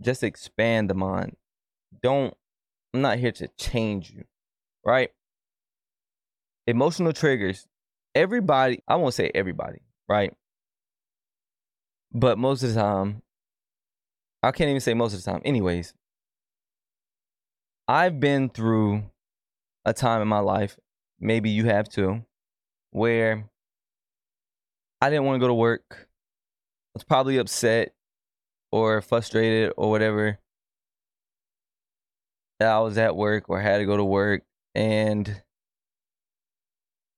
Just 0.01 0.23
expand 0.23 0.91
the 0.91 0.95
mind. 0.95 1.37
Don't, 2.03 2.35
I'm 2.95 3.01
not 3.01 3.19
here 3.19 3.33
to 3.33 3.49
change 3.59 4.13
you, 4.13 4.23
right? 4.87 5.11
Emotional 6.69 7.13
triggers. 7.13 7.67
Everybody, 8.15 8.83
I 8.87 8.95
won't 8.95 9.15
say 9.15 9.33
everybody, 9.35 9.81
right? 10.09 10.33
But 12.13 12.39
most 12.39 12.63
of 12.63 12.73
the 12.73 12.81
time, 12.81 13.23
I 14.45 14.53
can't 14.53 14.71
even 14.71 14.81
say 14.81 14.95
most 14.95 15.13
of 15.13 15.25
the 15.25 15.29
time. 15.29 15.43
Anyways, 15.45 15.93
I've 17.89 18.21
been 18.21 18.49
through 18.49 19.03
a 19.85 19.93
time 19.93 20.23
in 20.23 20.29
my 20.29 20.39
life, 20.39 20.79
maybe 21.19 21.51
you 21.51 21.65
have 21.65 21.89
too, 21.89 22.25
where 22.93 23.51
I 25.01 25.11
didn't 25.11 25.25
want 25.25 25.37
to 25.37 25.41
go 25.41 25.49
to 25.49 25.55
work. 25.55 25.85
I 25.91 26.95
was 26.95 27.05
probably 27.05 27.39
upset 27.39 27.93
or 28.71 29.03
frustrated 29.03 29.73
or 29.77 29.91
whatever. 29.91 30.39
That 32.65 32.77
I 32.77 32.81
was 32.81 32.97
at 32.97 33.15
work 33.15 33.51
or 33.51 33.61
had 33.61 33.77
to 33.77 33.85
go 33.85 33.99
to 33.99 34.05
work. 34.05 34.43
And 34.75 35.43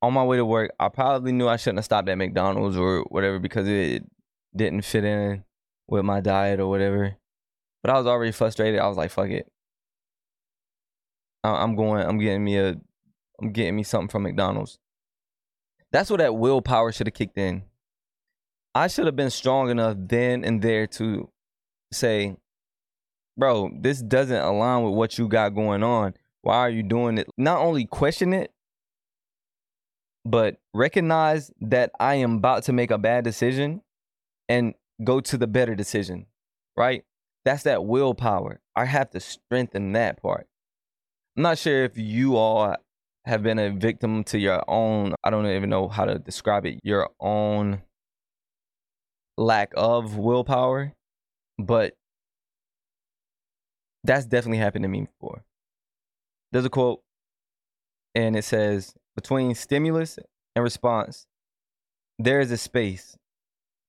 on 0.03 0.13
my 0.13 0.25
way 0.25 0.39
to 0.39 0.45
work, 0.45 0.73
I 0.81 0.89
probably 0.89 1.31
knew 1.31 1.47
I 1.47 1.55
shouldn't 1.55 1.79
have 1.79 1.85
stopped 1.85 2.09
at 2.09 2.19
McDonald's 2.19 2.77
or 2.77 3.03
whatever 3.11 3.39
because 3.39 3.69
it 3.69 4.03
didn't 4.57 4.83
fit 4.83 5.05
in 5.05 5.45
with 5.87 6.05
my 6.05 6.21
diet 6.21 6.59
or 6.59 6.67
whatever. 6.67 7.17
But 7.81 7.93
I 7.93 7.99
was 7.99 8.09
already 8.09 8.33
frustrated. 8.33 8.81
I 8.81 8.89
was 8.89 8.97
like, 8.97 9.13
fuck 9.13 9.29
it. 9.29 9.47
I'm 11.45 11.77
going, 11.77 12.05
I'm 12.05 12.19
getting 12.19 12.43
me 12.43 12.59
a, 12.59 12.75
I'm 13.41 13.53
getting 13.53 13.77
me 13.77 13.85
something 13.85 14.09
from 14.09 14.25
McDonald's. 14.25 14.81
That's 15.93 16.11
where 16.11 16.19
that 16.19 16.35
willpower 16.35 16.91
should 16.91 17.07
have 17.07 17.15
kicked 17.15 17.39
in. 17.39 17.63
I 18.75 18.89
should 18.89 19.07
have 19.07 19.15
been 19.15 19.31
strong 19.31 19.71
enough 19.71 19.97
then 19.97 20.43
and 20.43 20.61
there 20.61 20.89
to 20.89 21.31
say, 21.93 22.37
bro, 23.37 23.71
this 23.81 24.01
doesn't 24.01 24.43
align 24.43 24.83
with 24.83 24.95
what 24.95 25.19
you 25.19 25.29
got 25.29 25.55
going 25.55 25.83
on. 25.83 26.15
Why 26.43 26.57
are 26.59 26.71
you 26.71 26.83
doing 26.83 27.19
it? 27.19 27.29
Not 27.37 27.59
only 27.59 27.85
question 27.85 28.33
it, 28.33 28.53
but 30.25 30.57
recognize 30.75 31.51
that 31.61 31.91
I 31.99 32.17
am 32.17 32.37
about 32.37 32.65
to 32.65 32.73
make 32.73 32.91
a 32.91 32.99
bad 32.99 33.25
decision 33.25 33.83
and 34.49 34.75
go 35.03 35.21
to 35.21 35.37
the 35.37 35.47
better 35.47 35.75
decision, 35.75 36.27
right? 36.77 37.05
That's 37.45 37.63
that 37.65 37.85
willpower. 37.85 38.61
I 38.75 38.87
have 38.87 39.11
to 39.11 39.21
strengthen 39.21 39.93
that 39.93 40.21
part. 40.21 40.47
I'm 41.37 41.43
not 41.43 41.59
sure 41.59 41.85
if 41.85 41.97
you 41.97 42.37
all 42.37 42.75
have 43.25 43.43
been 43.43 43.59
a 43.59 43.71
victim 43.71 44.25
to 44.25 44.39
your 44.39 44.63
own, 44.69 45.15
I 45.23 45.31
don't 45.31 45.47
even 45.47 45.71
know 45.71 45.89
how 45.89 46.05
to 46.05 46.19
describe 46.19 46.65
it, 46.65 46.81
your 46.83 47.11
own 47.21 47.83
lack 49.37 49.73
of 49.77 50.17
willpower, 50.17 50.93
but 51.59 51.95
that's 54.07 54.27
definitely 54.27 54.59
happened 54.59 54.85
to 54.85 54.89
me 54.89 55.03
before. 55.03 55.45
There's 56.53 56.65
a 56.65 56.71
quote, 56.71 57.03
and 58.15 58.37
it 58.37 58.45
says, 58.45 58.95
Between 59.15 59.55
stimulus 59.55 60.19
and 60.55 60.63
response, 60.63 61.27
there 62.19 62.41
is 62.41 62.51
a 62.51 62.57
space 62.57 63.17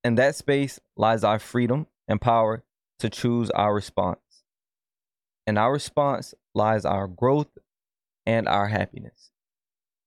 in 0.07 0.15
that 0.15 0.36
space 0.36 0.79
lies 0.95 1.25
our 1.25 1.38
freedom 1.38 1.86
and 2.07 2.21
power 2.21 2.63
to 3.00 3.09
choose 3.09 3.50
our 3.51 3.74
response. 3.74 4.21
In 5.45 5.57
our 5.57 5.74
response 5.74 6.33
lies 6.55 6.86
our 6.86 7.07
growth 7.07 7.57
and 8.25 8.47
our 8.47 8.67
happiness. 8.67 9.31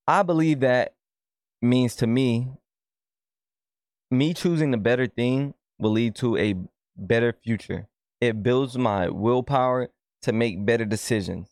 I 0.06 0.22
believe 0.22 0.60
that 0.60 0.94
means 1.60 1.96
to 1.96 2.06
me, 2.06 2.48
me 4.10 4.32
choosing 4.32 4.70
the 4.70 4.78
better 4.78 5.06
thing 5.06 5.52
will 5.78 5.92
lead 5.92 6.14
to 6.16 6.36
a 6.38 6.54
better 6.96 7.34
future. 7.44 7.86
It 8.22 8.42
builds 8.42 8.78
my 8.78 9.10
willpower 9.10 9.90
to 10.22 10.32
make 10.32 10.64
better 10.64 10.84
decisions. 10.84 11.48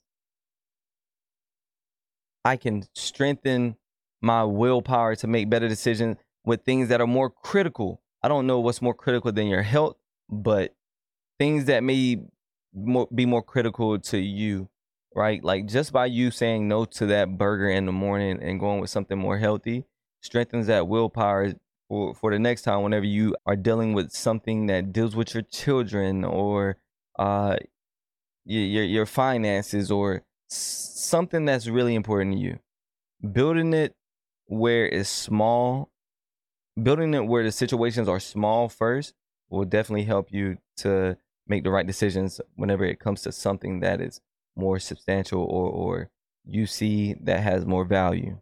I 2.44 2.56
can 2.56 2.84
strengthen 2.94 3.76
my 4.20 4.44
willpower 4.44 5.14
to 5.16 5.26
make 5.26 5.50
better 5.50 5.68
decisions 5.68 6.16
with 6.44 6.64
things 6.64 6.88
that 6.88 7.00
are 7.00 7.06
more 7.06 7.30
critical 7.30 8.00
I 8.22 8.28
don't 8.28 8.46
know 8.46 8.58
what's 8.60 8.82
more 8.82 8.94
critical 8.94 9.30
than 9.32 9.46
your 9.46 9.62
health, 9.62 9.96
but 10.28 10.75
things 11.38 11.66
that 11.66 11.84
may 11.84 12.20
be 13.14 13.26
more 13.26 13.42
critical 13.42 13.98
to 13.98 14.18
you, 14.18 14.68
right? 15.14 15.42
Like 15.42 15.66
just 15.66 15.92
by 15.92 16.06
you 16.06 16.30
saying 16.30 16.66
no 16.66 16.84
to 16.84 17.06
that 17.06 17.38
burger 17.38 17.68
in 17.68 17.87
the 17.87 17.92
morning 17.92 18.42
and 18.42 18.58
going 18.58 18.80
with 18.80 18.90
something 18.90 19.18
more 19.18 19.38
healthy 19.38 19.84
strengthens 20.20 20.66
that 20.66 20.88
willpower 20.88 21.54
for, 21.88 22.12
for 22.12 22.32
the 22.32 22.38
next 22.40 22.62
time 22.62 22.82
whenever 22.82 23.04
you 23.04 23.37
are 23.46 23.54
dealing 23.54 23.92
with 23.92 24.10
something 24.10 24.66
that 24.66 24.92
deals 24.92 25.14
with 25.14 25.32
your 25.32 25.44
children 25.44 26.25
or 26.25 26.76
uh 27.20 27.56
your 28.48 28.64
your, 28.64 28.84
your 28.84 29.06
finances 29.06 29.90
or 29.90 30.22
something 30.48 31.44
that's 31.44 31.68
really 31.68 31.94
important 31.94 32.34
to 32.34 32.40
you. 32.40 32.58
Building 33.32 33.74
it 33.74 33.94
where 34.46 34.88
it's 34.88 35.08
small 35.08 35.90
building 36.82 37.12
it 37.12 37.26
where 37.26 37.42
the 37.42 37.52
situations 37.52 38.08
are 38.08 38.20
small 38.20 38.68
first 38.68 39.12
will 39.50 39.64
definitely 39.64 40.04
help 40.04 40.32
you 40.32 40.56
to 40.76 41.16
make 41.46 41.64
the 41.64 41.70
right 41.70 41.86
decisions 41.86 42.40
whenever 42.54 42.84
it 42.84 43.00
comes 43.00 43.22
to 43.22 43.32
something 43.32 43.80
that 43.80 44.00
is 44.00 44.20
more 44.56 44.78
substantial 44.78 45.42
or 45.42 45.70
or 45.70 46.10
you 46.44 46.66
see 46.66 47.14
that 47.20 47.40
has 47.40 47.66
more 47.66 47.84
value. 47.84 48.40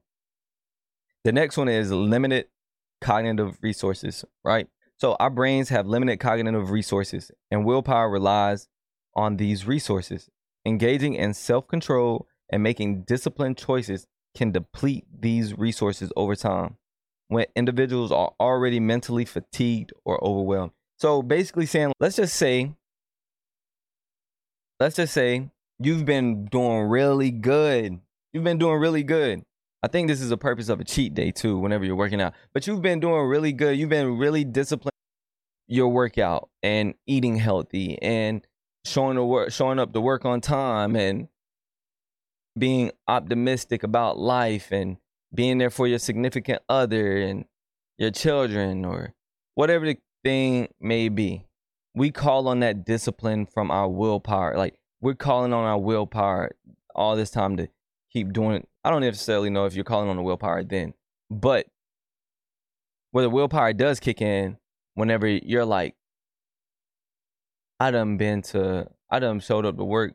The 1.24 1.32
next 1.32 1.56
one 1.56 1.68
is 1.68 1.90
limited 1.90 2.46
cognitive 3.00 3.58
resources, 3.60 4.24
right? 4.44 4.68
So 4.98 5.16
our 5.18 5.30
brains 5.30 5.70
have 5.70 5.86
limited 5.86 6.18
cognitive 6.20 6.70
resources 6.70 7.32
and 7.50 7.64
willpower 7.64 8.08
relies 8.08 8.68
on 9.16 9.38
these 9.38 9.66
resources. 9.66 10.28
Engaging 10.64 11.14
in 11.14 11.34
self-control 11.34 12.28
and 12.50 12.62
making 12.62 13.02
disciplined 13.02 13.56
choices 13.56 14.06
can 14.36 14.52
deplete 14.52 15.06
these 15.18 15.56
resources 15.58 16.12
over 16.14 16.36
time 16.36 16.76
when 17.28 17.46
individuals 17.56 18.12
are 18.12 18.32
already 18.38 18.78
mentally 18.78 19.24
fatigued 19.24 19.92
or 20.04 20.22
overwhelmed. 20.22 20.72
So 20.98 21.22
basically 21.22 21.66
saying, 21.66 21.92
let's 21.98 22.16
just 22.16 22.36
say, 22.36 22.72
let's 24.78 24.96
just 24.96 25.12
say 25.12 25.50
you've 25.78 26.04
been 26.04 26.44
doing 26.44 26.82
really 26.82 27.30
good. 27.30 27.98
You've 28.32 28.44
been 28.44 28.58
doing 28.58 28.78
really 28.78 29.02
good. 29.02 29.42
I 29.82 29.88
think 29.88 30.08
this 30.08 30.20
is 30.20 30.30
the 30.30 30.38
purpose 30.38 30.68
of 30.68 30.80
a 30.80 30.84
cheat 30.84 31.14
day 31.14 31.30
too, 31.30 31.58
whenever 31.58 31.84
you're 31.84 31.96
working 31.96 32.20
out. 32.20 32.34
But 32.52 32.66
you've 32.66 32.82
been 32.82 33.00
doing 33.00 33.26
really 33.26 33.52
good. 33.52 33.76
You've 33.78 33.88
been 33.88 34.18
really 34.18 34.44
disciplined 34.44 34.92
your 35.68 35.88
workout 35.88 36.48
and 36.62 36.94
eating 37.06 37.36
healthy 37.36 38.00
and 38.00 38.46
showing 38.86 39.16
the 39.16 39.24
work 39.24 39.52
showing 39.52 39.78
up 39.78 39.92
to 39.92 40.00
work 40.00 40.24
on 40.24 40.40
time 40.40 40.96
and 40.96 41.28
being 42.58 42.90
optimistic 43.08 43.82
about 43.82 44.18
life 44.18 44.72
and 44.72 44.96
being 45.34 45.58
there 45.58 45.70
for 45.70 45.86
your 45.86 45.98
significant 45.98 46.62
other 46.68 47.18
and 47.18 47.44
your 47.98 48.10
children 48.10 48.84
or 48.84 49.14
whatever 49.54 49.84
the 49.84 49.98
thing 50.24 50.68
may 50.80 51.08
be. 51.08 51.44
We 51.94 52.10
call 52.10 52.48
on 52.48 52.60
that 52.60 52.84
discipline 52.84 53.46
from 53.46 53.70
our 53.70 53.88
willpower. 53.88 54.56
Like 54.56 54.78
we're 55.00 55.14
calling 55.14 55.52
on 55.52 55.64
our 55.64 55.78
willpower 55.78 56.52
all 56.94 57.16
this 57.16 57.30
time 57.30 57.56
to 57.56 57.68
keep 58.12 58.32
doing 58.32 58.56
it. 58.56 58.68
I 58.84 58.90
don't 58.90 59.02
necessarily 59.02 59.50
know 59.50 59.66
if 59.66 59.74
you're 59.74 59.84
calling 59.84 60.08
on 60.08 60.16
the 60.16 60.22
willpower 60.22 60.62
then, 60.62 60.94
but 61.30 61.66
where 63.10 63.22
the 63.22 63.30
willpower 63.30 63.72
does 63.72 63.98
kick 63.98 64.20
in 64.22 64.58
whenever 64.94 65.26
you're 65.26 65.64
like, 65.64 65.94
I 67.78 67.90
done 67.90 68.16
been 68.16 68.42
to, 68.42 68.88
I 69.10 69.18
done 69.18 69.40
showed 69.40 69.66
up 69.66 69.76
to 69.76 69.84
work 69.84 70.14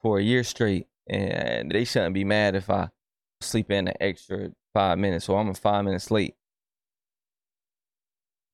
for 0.00 0.18
a 0.18 0.22
year 0.22 0.44
straight 0.44 0.86
and 1.08 1.70
they 1.70 1.84
shouldn't 1.84 2.14
be 2.14 2.24
mad 2.24 2.54
if 2.54 2.70
I 2.70 2.90
sleep 3.40 3.70
in 3.70 3.88
an 3.88 3.94
extra 4.00 4.50
five 4.72 4.98
minutes, 4.98 5.26
so 5.26 5.36
I'm 5.36 5.48
a 5.48 5.54
five 5.54 5.84
minutes 5.84 6.10
late. 6.10 6.34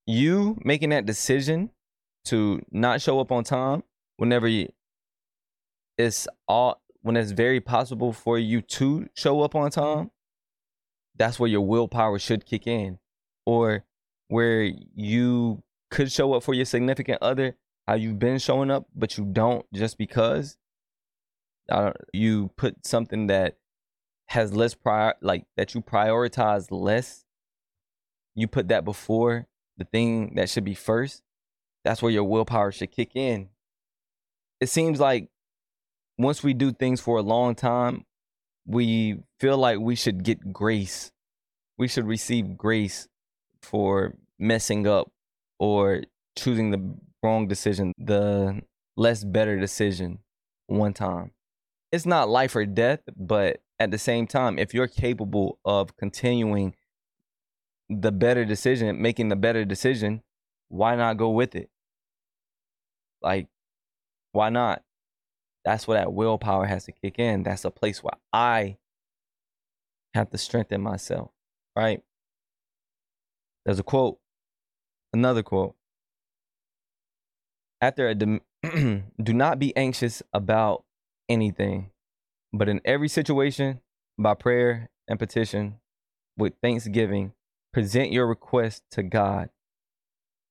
You 0.06 0.58
making 0.64 0.90
that 0.90 1.06
decision 1.06 1.70
to 2.26 2.60
not 2.70 3.00
show 3.00 3.20
up 3.20 3.30
on 3.30 3.44
time 3.44 3.82
whenever 4.16 4.48
you, 4.48 4.68
it's 5.96 6.26
all 6.48 6.80
when 7.02 7.16
it's 7.16 7.30
very 7.30 7.60
possible 7.60 8.12
for 8.12 8.38
you 8.38 8.60
to 8.60 9.08
show 9.14 9.40
up 9.42 9.54
on 9.54 9.70
time, 9.70 10.10
that's 11.16 11.38
where 11.38 11.48
your 11.48 11.62
willpower 11.62 12.18
should 12.18 12.44
kick 12.44 12.66
in. 12.66 12.98
Or 13.46 13.84
where 14.28 14.62
you 14.94 15.62
could 15.90 16.12
show 16.12 16.34
up 16.34 16.42
for 16.42 16.54
your 16.54 16.66
significant 16.66 17.18
other, 17.22 17.56
how 17.90 17.96
you've 17.96 18.20
been 18.20 18.38
showing 18.38 18.70
up, 18.70 18.86
but 18.94 19.18
you 19.18 19.24
don't 19.24 19.66
just 19.72 19.98
because 19.98 20.56
uh, 21.68 21.90
you 22.12 22.48
put 22.56 22.86
something 22.86 23.26
that 23.26 23.56
has 24.26 24.54
less 24.54 24.74
prior, 24.74 25.14
like 25.20 25.44
that 25.56 25.74
you 25.74 25.80
prioritize 25.80 26.68
less. 26.70 27.24
You 28.36 28.46
put 28.46 28.68
that 28.68 28.84
before 28.84 29.48
the 29.76 29.82
thing 29.82 30.36
that 30.36 30.48
should 30.48 30.62
be 30.62 30.74
first. 30.74 31.24
That's 31.84 32.00
where 32.00 32.12
your 32.12 32.22
willpower 32.22 32.70
should 32.70 32.92
kick 32.92 33.16
in. 33.16 33.48
It 34.60 34.68
seems 34.68 35.00
like 35.00 35.28
once 36.16 36.44
we 36.44 36.54
do 36.54 36.70
things 36.70 37.00
for 37.00 37.18
a 37.18 37.22
long 37.22 37.56
time, 37.56 38.04
we 38.66 39.18
feel 39.40 39.58
like 39.58 39.80
we 39.80 39.96
should 39.96 40.22
get 40.22 40.52
grace. 40.52 41.10
We 41.76 41.88
should 41.88 42.06
receive 42.06 42.56
grace 42.56 43.08
for 43.60 44.14
messing 44.38 44.86
up 44.86 45.10
or 45.58 46.04
choosing 46.36 46.70
the 46.70 46.94
wrong 47.22 47.48
decision, 47.48 47.92
the 47.98 48.62
less 48.96 49.24
better 49.24 49.58
decision 49.58 50.18
one 50.66 50.92
time. 50.92 51.32
It's 51.92 52.06
not 52.06 52.28
life 52.28 52.54
or 52.54 52.64
death, 52.66 53.00
but 53.16 53.60
at 53.78 53.90
the 53.90 53.98
same 53.98 54.26
time, 54.26 54.58
if 54.58 54.74
you're 54.74 54.86
capable 54.86 55.58
of 55.64 55.96
continuing 55.96 56.74
the 57.88 58.12
better 58.12 58.44
decision, 58.44 59.02
making 59.02 59.28
the 59.28 59.36
better 59.36 59.64
decision, 59.64 60.22
why 60.68 60.94
not 60.94 61.16
go 61.16 61.30
with 61.30 61.54
it? 61.56 61.70
Like, 63.20 63.48
why 64.32 64.50
not? 64.50 64.82
That's 65.64 65.88
where 65.88 65.98
that 65.98 66.12
willpower 66.12 66.66
has 66.66 66.84
to 66.84 66.92
kick 66.92 67.18
in. 67.18 67.42
That's 67.42 67.64
a 67.64 67.70
place 67.70 68.02
where 68.02 68.14
I 68.32 68.78
have 70.14 70.30
to 70.30 70.38
strengthen 70.38 70.80
myself, 70.80 71.30
right? 71.76 72.02
There's 73.64 73.78
a 73.78 73.82
quote, 73.82 74.18
another 75.12 75.42
quote. 75.42 75.74
After 77.80 78.08
a 78.08 78.14
dem- 78.14 78.42
do 78.62 79.32
not 79.32 79.58
be 79.58 79.74
anxious 79.76 80.22
about 80.32 80.84
anything, 81.28 81.90
but 82.52 82.68
in 82.68 82.80
every 82.84 83.08
situation, 83.08 83.80
by 84.18 84.34
prayer 84.34 84.90
and 85.08 85.18
petition, 85.18 85.80
with 86.36 86.54
thanksgiving, 86.62 87.32
present 87.72 88.12
your 88.12 88.26
request 88.26 88.82
to 88.92 89.02
God, 89.02 89.50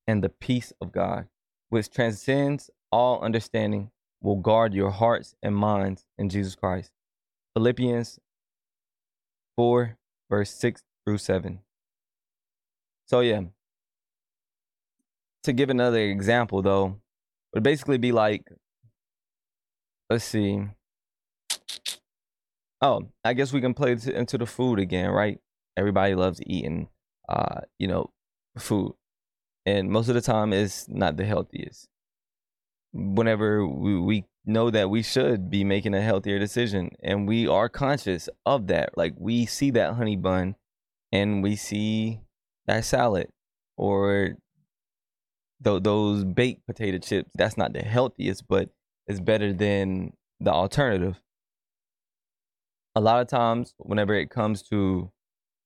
and 0.07 0.23
the 0.23 0.29
peace 0.29 0.73
of 0.81 0.91
God, 0.91 1.27
which 1.69 1.91
transcends 1.91 2.69
all 2.91 3.21
understanding, 3.21 3.91
will 4.21 4.35
guard 4.37 4.73
your 4.73 4.89
hearts 4.91 5.35
and 5.43 5.55
minds 5.55 6.05
in 6.17 6.29
Jesus 6.29 6.55
Christ. 6.55 6.91
Philippians 7.53 8.19
4, 9.55 9.97
verse 10.29 10.51
6 10.51 10.83
through 11.05 11.19
7. 11.19 11.59
So, 13.05 13.19
yeah. 13.19 13.41
To 15.43 15.53
give 15.53 15.69
another 15.69 15.99
example, 15.99 16.61
though, 16.61 16.99
would 17.53 17.63
basically 17.63 17.97
be 17.97 18.11
like, 18.11 18.43
let's 20.09 20.25
see. 20.25 20.61
Oh, 22.81 23.09
I 23.23 23.33
guess 23.33 23.51
we 23.51 23.61
can 23.61 23.73
play 23.73 23.91
into 23.91 24.37
the 24.37 24.45
food 24.45 24.79
again, 24.79 25.09
right? 25.09 25.39
Everybody 25.75 26.15
loves 26.15 26.39
eating, 26.45 26.87
uh, 27.27 27.61
you 27.77 27.87
know, 27.87 28.11
food, 28.57 28.93
and 29.65 29.89
most 29.89 30.07
of 30.09 30.15
the 30.15 30.21
time 30.21 30.53
it's 30.53 30.87
not 30.87 31.17
the 31.17 31.25
healthiest 31.25 31.89
whenever 32.93 33.65
we, 33.67 33.99
we 33.99 34.25
know 34.45 34.69
that 34.69 34.89
we 34.89 35.03
should 35.03 35.49
be 35.49 35.63
making 35.63 35.93
a 35.93 36.01
healthier 36.01 36.39
decision 36.39 36.89
and 37.03 37.27
we 37.27 37.47
are 37.47 37.69
conscious 37.69 38.29
of 38.45 38.67
that 38.67 38.89
like 38.97 39.13
we 39.17 39.45
see 39.45 39.69
that 39.69 39.93
honey 39.93 40.15
bun 40.15 40.55
and 41.11 41.43
we 41.43 41.55
see 41.55 42.19
that 42.65 42.83
salad 42.83 43.27
or 43.77 44.35
th- 45.63 45.83
those 45.83 46.23
baked 46.23 46.65
potato 46.65 46.97
chips 46.97 47.31
that's 47.35 47.57
not 47.57 47.73
the 47.73 47.81
healthiest 47.81 48.47
but 48.47 48.69
it's 49.07 49.19
better 49.19 49.53
than 49.53 50.13
the 50.39 50.51
alternative 50.51 51.21
a 52.95 53.01
lot 53.01 53.21
of 53.21 53.27
times 53.27 53.73
whenever 53.77 54.13
it 54.13 54.29
comes 54.29 54.61
to 54.61 55.11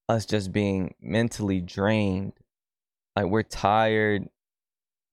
us 0.09 0.25
just 0.25 0.51
being 0.51 0.93
mentally 1.01 1.61
drained 1.61 2.33
like 3.15 3.25
we're 3.25 3.43
tired 3.43 4.27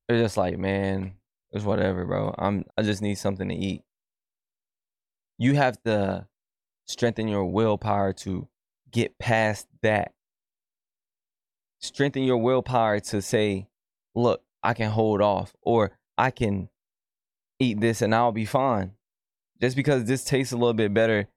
it's 0.09 0.21
just 0.21 0.37
like 0.37 0.59
man 0.59 1.15
it's 1.53 1.65
whatever, 1.65 2.05
bro. 2.05 2.35
I'm 2.39 2.65
I 2.77 2.83
just 2.83 3.03
need 3.03 3.17
something 3.17 3.49
to 3.49 3.55
eat. 3.55 3.83
You 5.39 5.55
have 5.55 5.83
to 5.85 6.27
strengthen 6.87 7.29
your 7.29 7.45
willpower 7.45 8.13
to 8.13 8.49
get 8.91 9.19
past 9.19 9.67
that. 9.83 10.13
Strengthen 11.81 12.25
your 12.25 12.37
willpower 12.37 13.01
to 13.01 13.23
say, 13.23 13.67
look, 14.15 14.43
I 14.63 14.75
can 14.75 14.91
hold 14.91 15.21
off 15.21 15.55
or 15.63 15.93
I 16.19 16.31
can 16.31 16.69
eat 17.59 17.81
this 17.81 18.03
and 18.03 18.15
I'll 18.15 18.33
be 18.33 18.45
fine. 18.45 18.93
Just 19.61 19.77
because 19.77 20.05
this 20.05 20.25
tastes 20.25 20.53
a 20.53 20.57
little 20.57 20.75
bit 20.75 20.95
better 20.95 21.29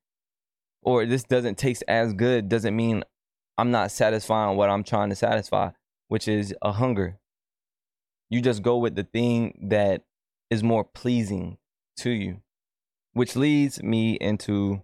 or 0.81 1.05
this 1.05 1.23
doesn't 1.23 1.57
taste 1.57 1.83
as 1.87 2.13
good 2.13 2.49
doesn't 2.49 2.75
mean 2.75 3.03
I'm 3.57 3.71
not 3.71 3.91
satisfying 3.91 4.57
what 4.57 4.69
I'm 4.69 4.83
trying 4.83 5.09
to 5.09 5.15
satisfy, 5.15 5.71
which 6.07 6.27
is 6.27 6.53
a 6.61 6.71
hunger. 6.71 7.19
You 8.29 8.41
just 8.41 8.63
go 8.63 8.77
with 8.77 8.95
the 8.95 9.03
thing 9.03 9.67
that 9.69 10.03
is 10.49 10.63
more 10.63 10.83
pleasing 10.83 11.57
to 11.97 12.09
you, 12.09 12.41
which 13.13 13.35
leads 13.35 13.83
me 13.83 14.13
into 14.13 14.81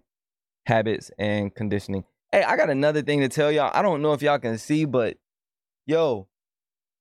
habits 0.66 1.10
and 1.18 1.54
conditioning. 1.54 2.04
Hey, 2.30 2.44
I 2.44 2.56
got 2.56 2.70
another 2.70 3.02
thing 3.02 3.20
to 3.20 3.28
tell 3.28 3.50
y'all. 3.50 3.72
I 3.74 3.82
don't 3.82 4.02
know 4.02 4.12
if 4.12 4.22
y'all 4.22 4.38
can 4.38 4.56
see, 4.56 4.84
but 4.84 5.16
yo, 5.86 6.28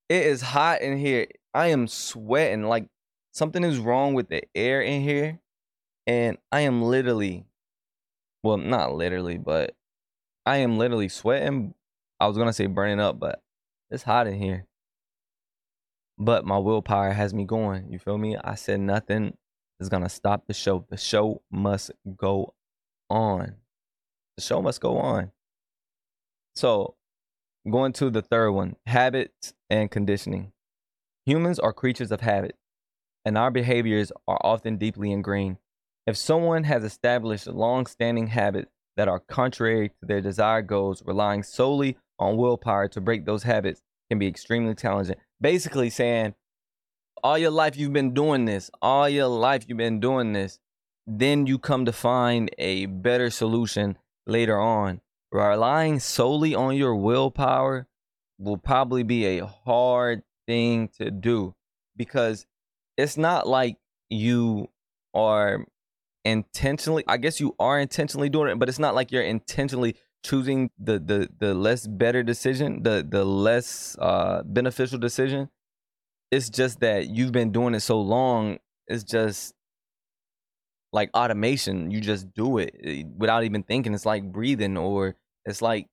it 0.09 0.25
is 0.25 0.41
hot 0.41 0.81
in 0.81 0.97
here. 0.97 1.27
I 1.53 1.67
am 1.67 1.87
sweating. 1.87 2.63
Like 2.63 2.87
something 3.31 3.63
is 3.63 3.77
wrong 3.77 4.13
with 4.13 4.29
the 4.29 4.43
air 4.55 4.81
in 4.81 5.01
here. 5.01 5.39
And 6.07 6.37
I 6.51 6.61
am 6.61 6.81
literally, 6.81 7.45
well, 8.43 8.57
not 8.57 8.93
literally, 8.95 9.37
but 9.37 9.75
I 10.45 10.57
am 10.57 10.77
literally 10.77 11.09
sweating. 11.09 11.75
I 12.19 12.27
was 12.27 12.35
going 12.35 12.49
to 12.49 12.53
say 12.53 12.65
burning 12.65 12.99
up, 12.99 13.19
but 13.19 13.41
it's 13.91 14.03
hot 14.03 14.27
in 14.27 14.33
here 14.33 14.65
but 16.19 16.45
my 16.45 16.57
willpower 16.57 17.13
has 17.13 17.33
me 17.33 17.45
going. 17.45 17.89
You 17.89 17.97
feel 17.97 18.17
me? 18.17 18.35
I 18.35 18.55
said 18.55 18.81
nothing 18.81 19.37
is 19.79 19.87
gonna 19.87 20.09
stop 20.09 20.45
the 20.47 20.53
show. 20.53 20.85
The 20.89 20.97
show 20.97 21.41
must 21.49 21.91
go 22.17 22.53
on. 23.09 23.55
The 24.35 24.43
show 24.43 24.61
must 24.61 24.81
go 24.81 24.97
on. 24.97 25.31
So, 26.55 26.95
going 27.69 27.93
to 27.93 28.09
the 28.09 28.21
third 28.21 28.51
one 28.51 28.75
habits 28.85 29.53
and 29.69 29.91
conditioning. 29.91 30.51
Humans 31.25 31.59
are 31.59 31.73
creatures 31.73 32.11
of 32.11 32.21
habit, 32.21 32.55
and 33.25 33.37
our 33.37 33.51
behaviors 33.51 34.11
are 34.27 34.39
often 34.41 34.77
deeply 34.77 35.11
ingrained. 35.11 35.57
If 36.07 36.17
someone 36.17 36.63
has 36.63 36.83
established 36.83 37.47
long 37.47 37.85
standing 37.85 38.27
habits 38.27 38.71
that 38.97 39.07
are 39.07 39.19
contrary 39.19 39.89
to 39.89 40.05
their 40.05 40.21
desired 40.21 40.67
goals, 40.67 41.03
relying 41.05 41.43
solely 41.43 41.97
on 42.17 42.37
willpower 42.37 42.87
to 42.89 43.01
break 43.01 43.25
those 43.25 43.43
habits 43.43 43.81
can 44.09 44.19
be 44.19 44.27
extremely 44.27 44.73
challenging 44.73 45.15
basically 45.41 45.89
saying 45.89 46.35
all 47.23 47.37
your 47.37 47.51
life 47.51 47.77
you've 47.77 47.93
been 47.93 48.13
doing 48.13 48.45
this, 48.45 48.71
all 48.81 49.09
your 49.09 49.27
life 49.27 49.65
you've 49.67 49.77
been 49.77 49.99
doing 49.99 50.33
this, 50.33 50.59
then 51.05 51.45
you 51.45 51.59
come 51.59 51.85
to 51.85 51.91
find 51.91 52.49
a 52.57 52.85
better 52.85 53.29
solution 53.29 53.97
later 54.25 54.59
on. 54.59 55.01
Relying 55.31 55.99
solely 55.99 56.55
on 56.55 56.75
your 56.75 56.95
willpower 56.95 57.87
will 58.39 58.57
probably 58.57 59.03
be 59.03 59.39
a 59.39 59.45
hard 59.45 60.23
thing 60.47 60.89
to 60.99 61.11
do 61.11 61.55
because 61.97 62.47
it's 62.97 63.17
not 63.17 63.47
like 63.47 63.77
you 64.09 64.67
are 65.13 65.65
intentionally 66.25 67.03
I 67.07 67.17
guess 67.17 67.39
you 67.39 67.55
are 67.59 67.79
intentionally 67.79 68.29
doing 68.29 68.49
it, 68.51 68.59
but 68.59 68.69
it's 68.69 68.79
not 68.79 68.95
like 68.95 69.11
you're 69.11 69.23
intentionally 69.23 69.95
choosing 70.23 70.71
the 70.79 70.99
the 70.99 71.29
the 71.39 71.53
less 71.53 71.87
better 71.87 72.23
decision, 72.23 72.83
the 72.83 73.05
the 73.07 73.25
less 73.25 73.97
uh 73.99 74.43
beneficial 74.45 74.99
decision. 74.99 75.49
It's 76.31 76.49
just 76.49 76.81
that 76.81 77.09
you've 77.09 77.31
been 77.31 77.51
doing 77.51 77.75
it 77.75 77.81
so 77.81 78.01
long. 78.01 78.59
It's 78.87 79.03
just 79.03 79.53
like 80.91 81.09
automation. 81.15 81.91
You 81.91 82.01
just 82.01 82.33
do 82.33 82.57
it 82.57 82.75
eh, 82.83 83.03
without 83.17 83.43
even 83.43 83.63
thinking. 83.63 83.93
It's 83.93 84.05
like 84.05 84.31
breathing, 84.31 84.77
or 84.77 85.15
it's 85.45 85.61
like 85.61 85.87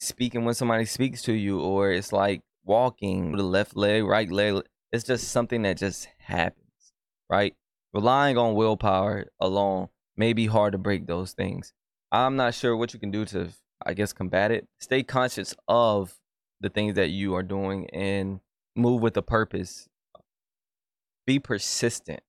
speaking 0.00 0.44
when 0.44 0.54
somebody 0.54 0.84
speaks 0.84 1.22
to 1.22 1.32
you, 1.32 1.60
or 1.60 1.92
it's 1.92 2.12
like 2.12 2.42
walking 2.64 3.32
with 3.32 3.40
the 3.40 3.46
left 3.46 3.76
leg, 3.76 4.04
right 4.04 4.30
leg. 4.30 4.62
It's 4.92 5.04
just 5.04 5.28
something 5.28 5.62
that 5.62 5.76
just 5.76 6.08
happens, 6.18 6.92
right? 7.28 7.54
Relying 7.92 8.38
on 8.38 8.54
willpower 8.54 9.26
alone 9.40 9.88
may 10.16 10.32
be 10.32 10.46
hard 10.46 10.72
to 10.72 10.78
break 10.78 11.06
those 11.06 11.32
things. 11.32 11.72
I'm 12.10 12.36
not 12.36 12.54
sure 12.54 12.76
what 12.76 12.92
you 12.92 12.98
can 13.00 13.10
do 13.10 13.24
to, 13.26 13.50
I 13.84 13.94
guess, 13.94 14.12
combat 14.12 14.50
it. 14.50 14.66
Stay 14.80 15.02
conscious 15.02 15.54
of 15.68 16.18
the 16.60 16.68
things 16.68 16.94
that 16.94 17.10
you 17.10 17.34
are 17.34 17.42
doing 17.42 17.88
and 17.90 18.40
move 18.76 19.00
with 19.00 19.16
a 19.16 19.22
purpose. 19.22 19.88
Be 21.26 21.38
persistent. 21.38 22.20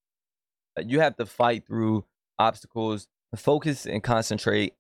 Uh, 0.78 0.84
you 0.86 1.00
have 1.00 1.16
to 1.18 1.26
fight 1.26 1.66
through 1.66 2.06
obstacles 2.38 3.08
focus 3.36 3.86
and 3.86 4.04
concentrate. 4.04 4.74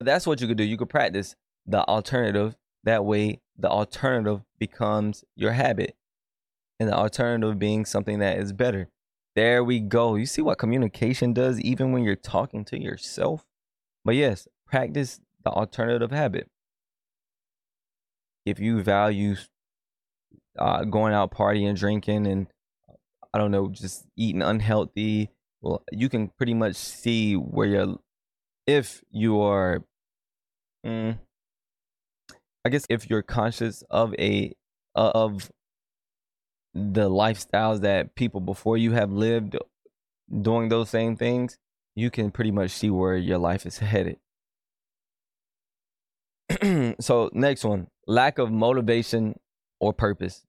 That's 0.00 0.26
what 0.26 0.40
you 0.40 0.48
could 0.48 0.56
do. 0.56 0.64
You 0.64 0.76
could 0.76 0.88
practice 0.88 1.36
the 1.66 1.86
alternative. 1.86 2.56
That 2.84 3.04
way, 3.04 3.40
the 3.58 3.68
alternative 3.68 4.42
becomes 4.58 5.24
your 5.34 5.52
habit, 5.52 5.96
and 6.78 6.88
the 6.88 6.94
alternative 6.94 7.58
being 7.58 7.84
something 7.84 8.18
that 8.20 8.38
is 8.38 8.52
better. 8.52 8.88
There 9.34 9.62
we 9.62 9.80
go. 9.80 10.14
You 10.14 10.24
see 10.26 10.40
what 10.40 10.58
communication 10.58 11.32
does, 11.32 11.60
even 11.60 11.92
when 11.92 12.04
you're 12.04 12.16
talking 12.16 12.64
to 12.66 12.80
yourself? 12.80 13.44
But 14.04 14.14
yes, 14.14 14.48
practice 14.66 15.20
the 15.44 15.50
alternative 15.50 16.10
habit. 16.10 16.48
If 18.44 18.60
you 18.60 18.82
value 18.82 19.36
uh, 20.58 20.84
going 20.84 21.12
out 21.12 21.32
partying, 21.32 21.76
drinking, 21.76 22.26
and 22.26 22.46
I 23.34 23.38
don't 23.38 23.50
know, 23.50 23.68
just 23.68 24.06
eating 24.16 24.42
unhealthy, 24.42 25.30
well, 25.60 25.82
you 25.92 26.08
can 26.08 26.28
pretty 26.28 26.54
much 26.54 26.76
see 26.76 27.34
where 27.34 27.66
you're. 27.66 27.96
If 28.66 29.02
you 29.10 29.40
are, 29.42 29.84
mm, 30.84 31.18
I 32.66 32.68
guess, 32.68 32.84
if 32.88 33.08
you're 33.08 33.22
conscious 33.22 33.84
of 33.90 34.12
a 34.18 34.52
uh, 34.96 35.12
of 35.14 35.52
the 36.74 37.08
lifestyles 37.08 37.82
that 37.82 38.16
people 38.16 38.40
before 38.40 38.76
you 38.76 38.90
have 38.90 39.12
lived 39.12 39.56
doing 40.42 40.68
those 40.68 40.90
same 40.90 41.14
things, 41.14 41.58
you 41.94 42.10
can 42.10 42.32
pretty 42.32 42.50
much 42.50 42.72
see 42.72 42.90
where 42.90 43.16
your 43.16 43.38
life 43.38 43.66
is 43.66 43.78
headed. 43.94 44.18
so, 47.00 47.30
next 47.32 47.62
one 47.62 47.86
lack 48.08 48.38
of 48.38 48.50
motivation 48.50 49.38
or 49.78 49.92
purpose. 49.92 50.44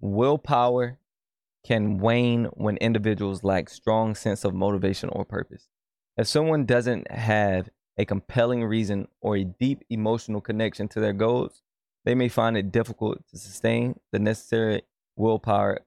Willpower 0.00 1.00
can 1.66 1.98
wane 1.98 2.44
when 2.52 2.76
individuals 2.76 3.42
lack 3.42 3.68
strong 3.70 4.14
sense 4.14 4.44
of 4.44 4.54
motivation 4.54 5.08
or 5.08 5.24
purpose. 5.24 5.66
If 6.16 6.28
someone 6.28 6.64
doesn't 6.64 7.10
have 7.10 7.70
a 7.96 8.04
compelling 8.04 8.64
reason 8.64 9.08
or 9.20 9.36
a 9.36 9.44
deep 9.44 9.84
emotional 9.90 10.40
connection 10.40 10.88
to 10.88 11.00
their 11.00 11.12
goals, 11.12 11.62
they 12.04 12.14
may 12.14 12.28
find 12.28 12.56
it 12.56 12.72
difficult 12.72 13.18
to 13.30 13.38
sustain 13.38 13.98
the 14.12 14.18
necessary 14.18 14.82
willpower. 15.16 15.80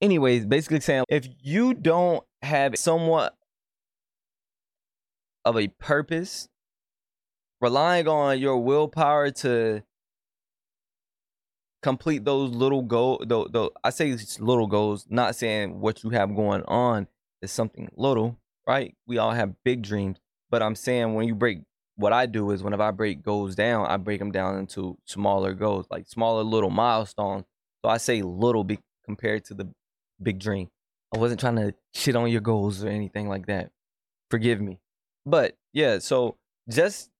Anyways, 0.00 0.46
basically 0.46 0.80
saying 0.80 1.04
if 1.08 1.28
you 1.42 1.74
don't 1.74 2.24
have 2.42 2.76
somewhat 2.76 3.36
of 5.44 5.58
a 5.58 5.68
purpose, 5.68 6.48
relying 7.60 8.08
on 8.08 8.38
your 8.38 8.58
willpower 8.58 9.30
to 9.30 9.82
complete 11.84 12.24
those 12.24 12.50
little 12.50 12.82
goals. 12.82 13.24
Though, 13.26 13.46
though 13.48 13.70
I 13.84 13.90
say 13.90 14.08
it's 14.08 14.40
little 14.40 14.66
goals, 14.66 15.06
not 15.10 15.36
saying 15.36 15.80
what 15.80 16.02
you 16.02 16.10
have 16.10 16.34
going 16.34 16.62
on 16.62 17.06
is 17.42 17.52
something 17.52 17.90
little, 17.94 18.38
right? 18.66 18.94
We 19.06 19.18
all 19.18 19.32
have 19.32 19.62
big 19.64 19.82
dreams, 19.82 20.18
but 20.54 20.62
I'm 20.62 20.76
saying 20.76 21.14
when 21.14 21.26
you 21.26 21.34
break, 21.34 21.62
what 21.96 22.12
I 22.12 22.26
do 22.26 22.52
is 22.52 22.62
whenever 22.62 22.84
I 22.84 22.92
break 22.92 23.24
goals 23.24 23.56
down, 23.56 23.86
I 23.86 23.96
break 23.96 24.20
them 24.20 24.30
down 24.30 24.56
into 24.56 24.96
smaller 25.04 25.52
goals, 25.52 25.86
like 25.90 26.06
smaller 26.06 26.44
little 26.44 26.70
milestones. 26.70 27.42
So 27.82 27.88
I 27.88 27.96
say 27.96 28.22
little 28.22 28.62
be 28.62 28.78
compared 29.04 29.44
to 29.46 29.54
the 29.54 29.68
big 30.22 30.38
dream. 30.38 30.68
I 31.12 31.18
wasn't 31.18 31.40
trying 31.40 31.56
to 31.56 31.74
shit 31.92 32.14
on 32.14 32.30
your 32.30 32.40
goals 32.40 32.84
or 32.84 32.88
anything 32.88 33.28
like 33.28 33.46
that. 33.46 33.72
Forgive 34.30 34.60
me. 34.60 34.78
But 35.26 35.56
yeah, 35.72 35.98
so 35.98 36.36
just 36.70 37.10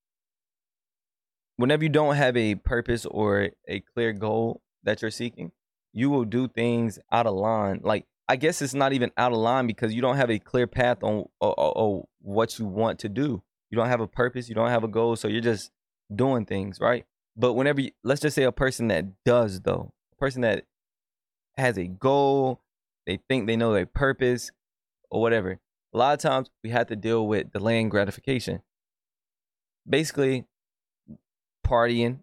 whenever 1.57 1.83
you 1.83 1.91
don't 1.91 2.15
have 2.15 2.37
a 2.37 2.55
purpose 2.55 3.05
or 3.05 3.51
a 3.67 3.81
clear 3.81 4.13
goal 4.13 4.63
that 4.85 5.03
you're 5.03 5.11
seeking, 5.11 5.51
you 5.93 6.09
will 6.09 6.25
do 6.25 6.47
things 6.47 7.01
out 7.11 7.27
of 7.27 7.35
line. 7.35 7.81
Like 7.83 8.07
I 8.29 8.37
guess 8.37 8.63
it's 8.63 8.75
not 8.75 8.93
even 8.93 9.11
out 9.17 9.33
of 9.33 9.39
line 9.39 9.67
because 9.67 9.93
you 9.93 10.03
don't 10.03 10.19
have 10.19 10.31
a 10.31 10.39
clear 10.39 10.69
path 10.69 11.03
on 11.03 11.25
or 11.41 12.07
what 12.25 12.59
you 12.59 12.65
want 12.65 12.99
to 13.01 13.09
do. 13.09 13.43
You 13.71 13.77
don't 13.77 13.89
have 13.89 14.01
a 14.01 14.07
purpose. 14.07 14.49
You 14.49 14.55
don't 14.55 14.71
have 14.71 14.85
a 14.85 14.89
goal. 14.89 15.15
So 15.17 15.29
you're 15.29 15.41
just 15.41 15.71
doing 16.15 16.47
things, 16.47 16.81
right? 16.81 17.05
But 17.37 17.53
whenever 17.53 17.81
you, 17.81 17.91
let's 18.03 18.21
just 18.21 18.35
say 18.35 18.45
a 18.45 18.53
person 18.53 18.89
that 18.89 19.05
does 19.25 19.61
though, 19.61 19.93
a 20.13 20.17
person 20.17 20.43
that 20.43 20.65
has 21.57 21.79
a 21.79 21.87
goal, 21.87 22.61
they 23.07 23.19
think 23.29 23.47
they 23.47 23.57
know 23.57 23.73
their 23.73 23.87
purpose 23.87 24.51
or 25.11 25.21
whatever. 25.21 25.59
A 25.93 25.99
lot 25.99 26.15
of 26.15 26.21
times 26.21 26.49
we 26.63 26.71
have 26.71 26.87
to 26.89 26.97
deal 26.97 27.27
with 27.27 27.53
delaying 27.53 27.89
gratification. 27.89 28.63
Basically, 29.89 30.47
partying. 31.67 32.21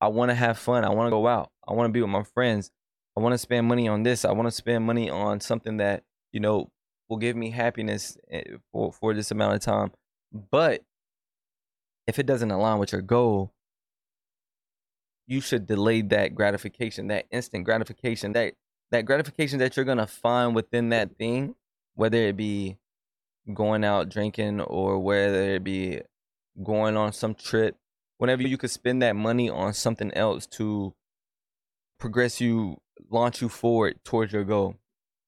I 0.00 0.08
want 0.08 0.30
to 0.30 0.34
have 0.34 0.58
fun. 0.58 0.84
I 0.84 0.90
want 0.90 1.08
to 1.08 1.10
go 1.10 1.26
out. 1.26 1.50
I 1.66 1.72
want 1.72 1.88
to 1.88 1.92
be 1.92 2.00
with 2.00 2.10
my 2.10 2.22
friends. 2.22 2.70
I 3.16 3.20
want 3.20 3.34
to 3.34 3.38
spend 3.38 3.66
money 3.66 3.88
on 3.88 4.04
this. 4.04 4.24
I 4.24 4.32
want 4.32 4.46
to 4.46 4.52
spend 4.52 4.84
money 4.84 5.10
on 5.10 5.40
something 5.40 5.78
that, 5.78 6.04
you 6.32 6.40
know, 6.40 6.70
will 7.08 7.16
give 7.16 7.36
me 7.36 7.50
happiness 7.50 8.16
eh, 8.30 8.42
for, 8.72 8.92
for 8.92 9.14
this 9.14 9.30
amount 9.30 9.54
of 9.54 9.60
time. 9.60 9.92
But 10.32 10.82
if 12.06 12.18
it 12.18 12.26
doesn't 12.26 12.50
align 12.50 12.78
with 12.78 12.92
your 12.92 13.02
goal, 13.02 13.52
you 15.26 15.40
should 15.40 15.66
delay 15.66 16.02
that 16.02 16.34
gratification, 16.34 17.08
that 17.08 17.26
instant 17.30 17.64
gratification, 17.64 18.32
that 18.32 18.54
that 18.90 19.04
gratification 19.04 19.58
that 19.58 19.76
you're 19.76 19.84
gonna 19.84 20.06
find 20.06 20.54
within 20.54 20.88
that 20.90 21.16
thing, 21.18 21.54
whether 21.94 22.16
it 22.18 22.36
be 22.36 22.78
going 23.52 23.84
out 23.84 24.08
drinking 24.08 24.60
or 24.60 24.98
whether 24.98 25.54
it 25.54 25.64
be 25.64 26.00
going 26.62 26.96
on 26.96 27.12
some 27.12 27.34
trip 27.34 27.76
whenever 28.18 28.42
you 28.42 28.58
could 28.58 28.70
spend 28.70 29.00
that 29.00 29.16
money 29.16 29.48
on 29.48 29.72
something 29.72 30.12
else 30.12 30.46
to 30.46 30.92
progress 31.98 32.40
you, 32.40 32.76
launch 33.10 33.40
you 33.40 33.48
forward 33.48 33.98
towards 34.04 34.32
your 34.32 34.44
goal. 34.44 34.74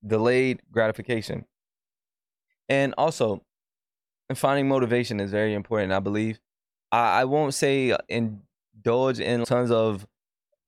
Delayed 0.07 0.61
gratification. 0.71 1.47
And 2.71 2.95
also, 2.97 3.43
finding 4.35 4.69
motivation 4.69 5.19
is 5.19 5.33
very 5.33 5.55
important, 5.55 5.93
I 5.93 5.99
believe. 5.99 6.39
I, 6.93 7.23
I 7.23 7.25
won't 7.25 7.53
say 7.53 7.97
indulge 8.09 9.19
in 9.19 9.45
tons 9.45 9.73
of 9.73 10.07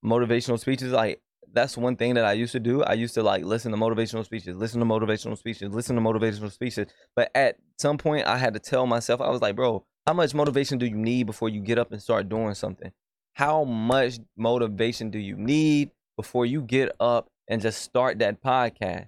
motivational 0.05 0.59
speeches. 0.59 0.93
Like 0.93 1.23
that's 1.53 1.77
one 1.77 1.95
thing 1.95 2.15
that 2.15 2.25
I 2.25 2.33
used 2.33 2.53
to 2.53 2.61
do. 2.61 2.83
I 2.83 2.95
used 2.95 3.15
to 3.15 3.23
like 3.23 3.45
listen 3.45 3.71
to 3.71 3.79
motivational 3.79 4.25
speeches, 4.25 4.57
listen 4.57 4.81
to 4.81 4.87
motivational 4.87 5.39
speeches, 5.39 5.73
listen 5.73 5.95
to 5.95 6.03
motivational 6.03 6.51
speeches. 6.51 6.89
But 7.15 7.31
at 7.37 7.57
some 7.79 7.99
point, 7.99 8.27
I 8.27 8.37
had 8.37 8.55
to 8.55 8.61
tell 8.61 8.85
myself, 8.85 9.21
I 9.21 9.31
was 9.31 9.41
like, 9.41 9.55
bro, 9.55 9.85
how 10.05 10.15
much 10.15 10.35
motivation 10.35 10.79
do 10.79 10.87
you 10.87 10.97
need 10.97 11.27
before 11.27 11.49
you 11.49 11.61
get 11.61 11.79
up 11.79 11.93
and 11.93 12.03
start 12.03 12.29
doing 12.29 12.55
something? 12.55 12.91
How 13.35 13.63
much 13.63 14.19
motivation 14.37 15.11
do 15.11 15.21
you 15.21 15.37
need 15.37 15.93
before 16.17 16.47
you 16.47 16.63
get 16.63 16.93
up 16.99 17.31
and 17.49 17.63
just 17.63 17.81
start 17.81 18.19
that 18.19 18.43
podcast? 18.43 19.07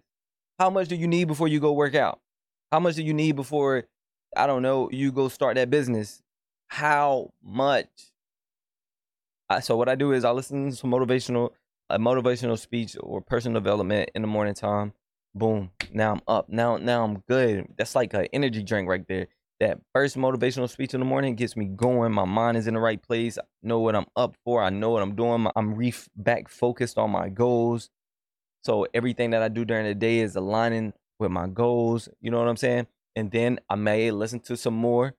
How 0.60 0.70
much 0.70 0.86
do 0.86 0.94
you 0.94 1.08
need 1.08 1.24
before 1.24 1.48
you 1.48 1.58
go 1.58 1.72
work 1.72 1.96
out? 1.96 2.20
How 2.74 2.80
much 2.80 2.96
do 2.96 3.04
you 3.04 3.14
need 3.14 3.36
before, 3.36 3.84
I 4.36 4.48
don't 4.48 4.60
know, 4.60 4.90
you 4.90 5.12
go 5.12 5.28
start 5.28 5.54
that 5.54 5.70
business? 5.70 6.20
How 6.66 7.30
much? 7.40 7.86
I, 9.48 9.60
so 9.60 9.76
what 9.76 9.88
I 9.88 9.94
do 9.94 10.10
is 10.10 10.24
I 10.24 10.32
listen 10.32 10.72
to 10.72 10.82
motivational, 10.84 11.50
a 11.88 12.00
motivational 12.00 12.58
speech 12.58 12.96
or 12.98 13.20
personal 13.20 13.60
development 13.62 14.10
in 14.16 14.22
the 14.22 14.26
morning 14.26 14.54
time. 14.54 14.92
Boom. 15.36 15.70
Now 15.92 16.14
I'm 16.14 16.20
up. 16.26 16.48
Now 16.48 16.76
now 16.76 17.04
I'm 17.04 17.22
good. 17.28 17.68
That's 17.78 17.94
like 17.94 18.12
an 18.12 18.26
energy 18.32 18.64
drink 18.64 18.88
right 18.88 19.06
there 19.06 19.28
that 19.60 19.78
first 19.92 20.16
motivational 20.16 20.68
speech 20.68 20.94
in 20.94 21.00
the 21.00 21.06
morning 21.06 21.36
gets 21.36 21.56
me 21.56 21.66
going. 21.66 22.10
My 22.10 22.24
mind 22.24 22.56
is 22.56 22.66
in 22.66 22.74
the 22.74 22.80
right 22.80 23.00
place. 23.00 23.38
I 23.38 23.42
know 23.62 23.78
what 23.78 23.94
I'm 23.94 24.06
up 24.16 24.34
for. 24.44 24.64
I 24.64 24.70
know 24.70 24.90
what 24.90 25.00
I'm 25.00 25.14
doing. 25.14 25.46
I'm 25.54 25.76
re- 25.76 25.94
back 26.16 26.48
focused 26.48 26.98
on 26.98 27.12
my 27.12 27.28
goals. 27.28 27.88
So 28.64 28.88
everything 28.92 29.30
that 29.30 29.42
I 29.44 29.48
do 29.48 29.64
during 29.64 29.86
the 29.86 29.94
day 29.94 30.18
is 30.18 30.34
aligning 30.34 30.92
with 31.24 31.32
my 31.32 31.48
goals. 31.48 32.08
You 32.20 32.30
know 32.30 32.38
what 32.38 32.48
I'm 32.48 32.56
saying? 32.56 32.86
And 33.16 33.32
then 33.32 33.58
I 33.68 33.74
may 33.74 34.12
listen 34.12 34.38
to 34.40 34.56
some 34.56 34.74
more 34.74 35.14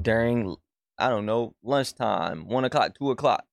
during, 0.00 0.56
I 0.96 1.10
don't 1.10 1.26
know, 1.26 1.54
lunchtime, 1.62 2.48
one 2.48 2.64
o'clock, 2.64 2.96
two 2.98 3.10
o'clock. 3.10 3.44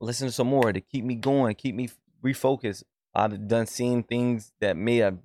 Listen 0.00 0.26
to 0.26 0.32
some 0.32 0.48
more 0.48 0.72
to 0.72 0.80
keep 0.80 1.04
me 1.04 1.14
going, 1.14 1.54
keep 1.54 1.74
me 1.74 1.88
refocused. 2.24 2.82
I've 3.14 3.46
done 3.46 3.66
seen 3.66 4.02
things 4.02 4.52
that 4.60 4.76
may 4.76 4.96
have 4.96 5.18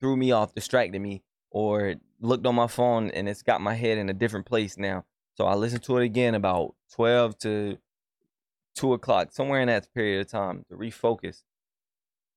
threw 0.00 0.16
me 0.16 0.32
off, 0.32 0.54
distracted 0.54 1.00
me, 1.00 1.22
or 1.50 1.94
looked 2.20 2.46
on 2.46 2.54
my 2.54 2.66
phone 2.66 3.10
and 3.10 3.28
it's 3.28 3.42
got 3.42 3.60
my 3.60 3.74
head 3.74 3.98
in 3.98 4.08
a 4.08 4.14
different 4.14 4.46
place 4.46 4.76
now. 4.76 5.04
So 5.36 5.46
I 5.46 5.54
listened 5.54 5.82
to 5.84 5.98
it 5.98 6.04
again 6.04 6.34
about 6.34 6.74
12 6.92 7.38
to 7.38 7.78
2 8.76 8.92
o'clock, 8.92 9.32
somewhere 9.32 9.60
in 9.60 9.68
that 9.68 9.92
period 9.94 10.20
of 10.20 10.28
time 10.28 10.64
to 10.68 10.76
refocus. 10.76 11.42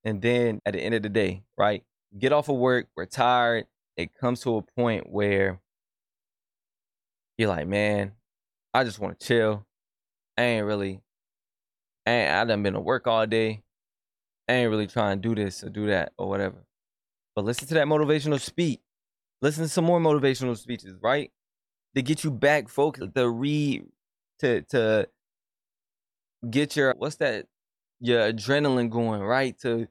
And 0.03 0.21
then 0.21 0.61
at 0.65 0.73
the 0.73 0.79
end 0.79 0.95
of 0.95 1.03
the 1.03 1.09
day, 1.09 1.43
right, 1.57 1.83
get 2.17 2.33
off 2.33 2.49
of 2.49 2.57
work, 2.57 2.87
we're 2.95 3.05
tired. 3.05 3.65
It 3.95 4.13
comes 4.19 4.41
to 4.41 4.57
a 4.57 4.61
point 4.61 5.09
where 5.09 5.59
you're 7.37 7.49
like, 7.49 7.67
man, 7.67 8.13
I 8.73 8.83
just 8.83 8.99
want 8.99 9.19
to 9.19 9.25
chill. 9.25 9.65
I 10.37 10.43
ain't 10.43 10.65
really, 10.65 11.01
I, 12.05 12.11
ain't, 12.11 12.31
I 12.31 12.45
done 12.45 12.63
been 12.63 12.73
to 12.73 12.79
work 12.79 13.07
all 13.07 13.25
day. 13.25 13.63
I 14.47 14.53
ain't 14.53 14.69
really 14.69 14.87
trying 14.87 15.21
to 15.21 15.29
do 15.29 15.35
this 15.35 15.63
or 15.63 15.69
do 15.69 15.87
that 15.87 16.13
or 16.17 16.29
whatever. 16.29 16.65
But 17.35 17.45
listen 17.45 17.67
to 17.69 17.73
that 17.75 17.87
motivational 17.87 18.39
speech 18.39 18.79
Listen 19.41 19.63
to 19.63 19.69
some 19.69 19.85
more 19.85 19.99
motivational 19.99 20.57
speeches, 20.57 20.95
right? 21.01 21.31
To 21.95 22.01
get 22.01 22.23
you 22.23 22.31
back 22.31 22.69
focused, 22.69 23.13
to 23.15 23.29
re 23.29 23.83
to 24.39 24.61
to 24.63 25.07
get 26.49 26.75
your 26.75 26.95
what's 26.97 27.17
that 27.17 27.45
your 27.99 28.31
adrenaline 28.31 28.89
going, 28.89 29.21
right? 29.21 29.57
To 29.59 29.87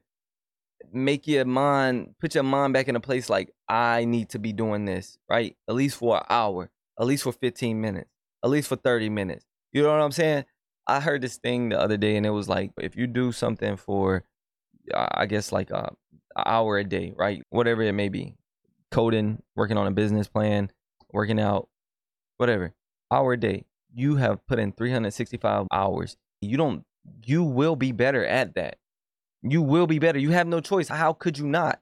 make 0.92 1.26
your 1.26 1.44
mind 1.44 2.14
put 2.20 2.34
your 2.34 2.44
mind 2.44 2.72
back 2.72 2.88
in 2.88 2.96
a 2.96 3.00
place 3.00 3.28
like 3.28 3.50
I 3.68 4.04
need 4.04 4.30
to 4.30 4.38
be 4.38 4.52
doing 4.52 4.84
this, 4.84 5.18
right? 5.28 5.56
At 5.68 5.74
least 5.74 5.96
for 5.96 6.16
an 6.18 6.24
hour, 6.28 6.70
at 6.98 7.06
least 7.06 7.24
for 7.24 7.32
15 7.32 7.80
minutes, 7.80 8.10
at 8.44 8.50
least 8.50 8.68
for 8.68 8.76
30 8.76 9.08
minutes. 9.10 9.44
You 9.72 9.82
know 9.82 9.90
what 9.90 10.00
I'm 10.00 10.12
saying? 10.12 10.44
I 10.86 11.00
heard 11.00 11.20
this 11.20 11.36
thing 11.36 11.68
the 11.68 11.80
other 11.80 11.96
day 11.96 12.16
and 12.16 12.24
it 12.24 12.30
was 12.30 12.48
like 12.48 12.70
if 12.78 12.96
you 12.96 13.06
do 13.06 13.32
something 13.32 13.76
for 13.76 14.24
uh, 14.94 15.08
I 15.12 15.26
guess 15.26 15.52
like 15.52 15.70
a, 15.70 15.92
a 16.36 16.48
hour 16.48 16.78
a 16.78 16.84
day, 16.84 17.12
right? 17.16 17.42
Whatever 17.50 17.82
it 17.82 17.92
may 17.92 18.08
be. 18.08 18.34
Coding, 18.90 19.42
working 19.56 19.76
on 19.76 19.88
a 19.88 19.90
business 19.90 20.28
plan, 20.28 20.70
working 21.12 21.40
out, 21.40 21.68
whatever. 22.36 22.72
Hour 23.10 23.32
a 23.32 23.36
day. 23.36 23.64
You 23.92 24.16
have 24.16 24.46
put 24.46 24.58
in 24.58 24.72
365 24.72 25.66
hours. 25.72 26.16
You 26.40 26.56
don't 26.56 26.84
you 27.24 27.42
will 27.42 27.76
be 27.76 27.92
better 27.92 28.24
at 28.24 28.54
that. 28.54 28.76
You 29.50 29.62
will 29.62 29.86
be 29.86 29.98
better. 29.98 30.18
You 30.18 30.30
have 30.30 30.46
no 30.46 30.60
choice. 30.60 30.88
How 30.88 31.12
could 31.12 31.38
you 31.38 31.46
not? 31.46 31.80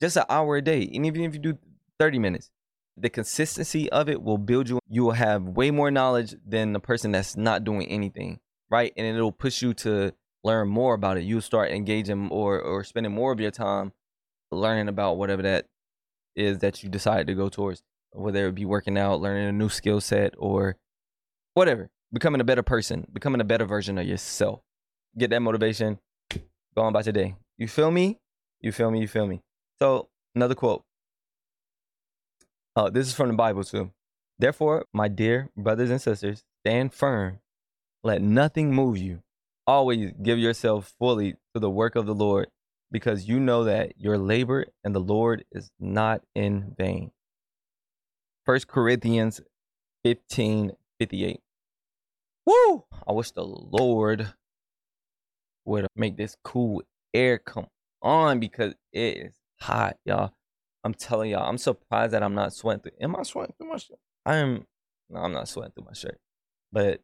Just 0.00 0.16
an 0.16 0.24
hour 0.28 0.56
a 0.56 0.62
day. 0.62 0.88
And 0.94 1.04
even 1.06 1.22
if 1.22 1.34
you 1.34 1.40
do 1.40 1.58
30 1.98 2.18
minutes, 2.18 2.50
the 2.96 3.10
consistency 3.10 3.90
of 3.90 4.08
it 4.08 4.22
will 4.22 4.38
build 4.38 4.68
you. 4.68 4.78
You 4.88 5.04
will 5.04 5.12
have 5.12 5.42
way 5.42 5.70
more 5.70 5.90
knowledge 5.90 6.34
than 6.46 6.72
the 6.72 6.80
person 6.80 7.12
that's 7.12 7.36
not 7.36 7.64
doing 7.64 7.86
anything, 7.86 8.40
right? 8.70 8.92
And 8.96 9.06
it'll 9.06 9.32
push 9.32 9.62
you 9.62 9.74
to 9.74 10.12
learn 10.44 10.68
more 10.68 10.94
about 10.94 11.16
it. 11.16 11.24
You'll 11.24 11.40
start 11.40 11.70
engaging 11.70 12.28
or 12.30 12.60
or 12.60 12.84
spending 12.84 13.12
more 13.12 13.32
of 13.32 13.40
your 13.40 13.50
time 13.50 13.92
learning 14.50 14.88
about 14.88 15.16
whatever 15.16 15.42
that 15.42 15.66
is 16.34 16.58
that 16.58 16.82
you 16.82 16.88
decide 16.88 17.26
to 17.26 17.34
go 17.34 17.48
towards, 17.48 17.82
whether 18.12 18.48
it 18.48 18.54
be 18.54 18.64
working 18.64 18.98
out, 18.98 19.20
learning 19.20 19.48
a 19.48 19.52
new 19.52 19.68
skill 19.68 20.00
set, 20.00 20.34
or 20.38 20.76
whatever, 21.54 21.90
becoming 22.12 22.40
a 22.40 22.44
better 22.44 22.62
person, 22.62 23.06
becoming 23.12 23.40
a 23.40 23.44
better 23.44 23.64
version 23.64 23.98
of 23.98 24.06
yourself. 24.06 24.60
Get 25.16 25.30
that 25.30 25.40
motivation, 25.40 25.98
go 26.74 26.82
on 26.82 26.88
about 26.88 27.06
your 27.06 27.12
day. 27.12 27.36
You 27.58 27.68
feel 27.68 27.90
me? 27.90 28.18
You 28.60 28.72
feel 28.72 28.90
me? 28.90 29.00
You 29.00 29.08
feel 29.08 29.26
me? 29.26 29.42
So, 29.80 30.08
another 30.34 30.54
quote. 30.54 30.84
Oh, 32.76 32.88
this 32.90 33.06
is 33.06 33.14
from 33.14 33.28
the 33.28 33.34
Bible 33.34 33.64
too. 33.64 33.90
Therefore, 34.38 34.86
my 34.92 35.08
dear 35.08 35.50
brothers 35.56 35.90
and 35.90 36.00
sisters, 36.00 36.42
stand 36.64 36.94
firm. 36.94 37.40
Let 38.02 38.22
nothing 38.22 38.74
move 38.74 38.96
you. 38.96 39.22
Always 39.66 40.12
give 40.22 40.38
yourself 40.38 40.94
fully 40.98 41.34
to 41.54 41.60
the 41.60 41.70
work 41.70 41.94
of 41.94 42.06
the 42.06 42.14
Lord, 42.14 42.48
because 42.90 43.28
you 43.28 43.38
know 43.38 43.64
that 43.64 43.92
your 43.98 44.16
labor 44.16 44.66
and 44.82 44.94
the 44.94 45.00
Lord 45.00 45.44
is 45.52 45.70
not 45.78 46.22
in 46.34 46.74
vain. 46.78 47.10
1 48.46 48.60
Corinthians 48.66 49.40
15 50.04 50.72
58. 50.98 51.40
Woo! 52.46 52.84
I 53.06 53.12
wish 53.12 53.30
the 53.30 53.44
Lord 53.44 54.32
would 55.70 55.86
make 55.94 56.16
this 56.16 56.36
cool 56.44 56.82
air 57.14 57.38
come 57.38 57.66
on 58.02 58.40
because 58.40 58.74
it 58.92 59.16
is 59.18 59.34
hot, 59.60 59.96
y'all. 60.04 60.32
I'm 60.82 60.94
telling 60.94 61.30
y'all, 61.30 61.48
I'm 61.48 61.58
surprised 61.58 62.12
that 62.12 62.22
I'm 62.22 62.34
not 62.34 62.52
sweating 62.52 62.82
through. 62.82 62.92
Am 63.00 63.14
I 63.14 63.22
sweating 63.22 63.54
through 63.56 63.68
my 63.68 63.76
shirt? 63.76 63.98
I 64.26 64.36
am. 64.36 64.66
No, 65.08 65.20
I'm 65.20 65.32
not 65.32 65.48
sweating 65.48 65.72
through 65.72 65.86
my 65.86 65.92
shirt. 65.92 66.18
But 66.72 67.00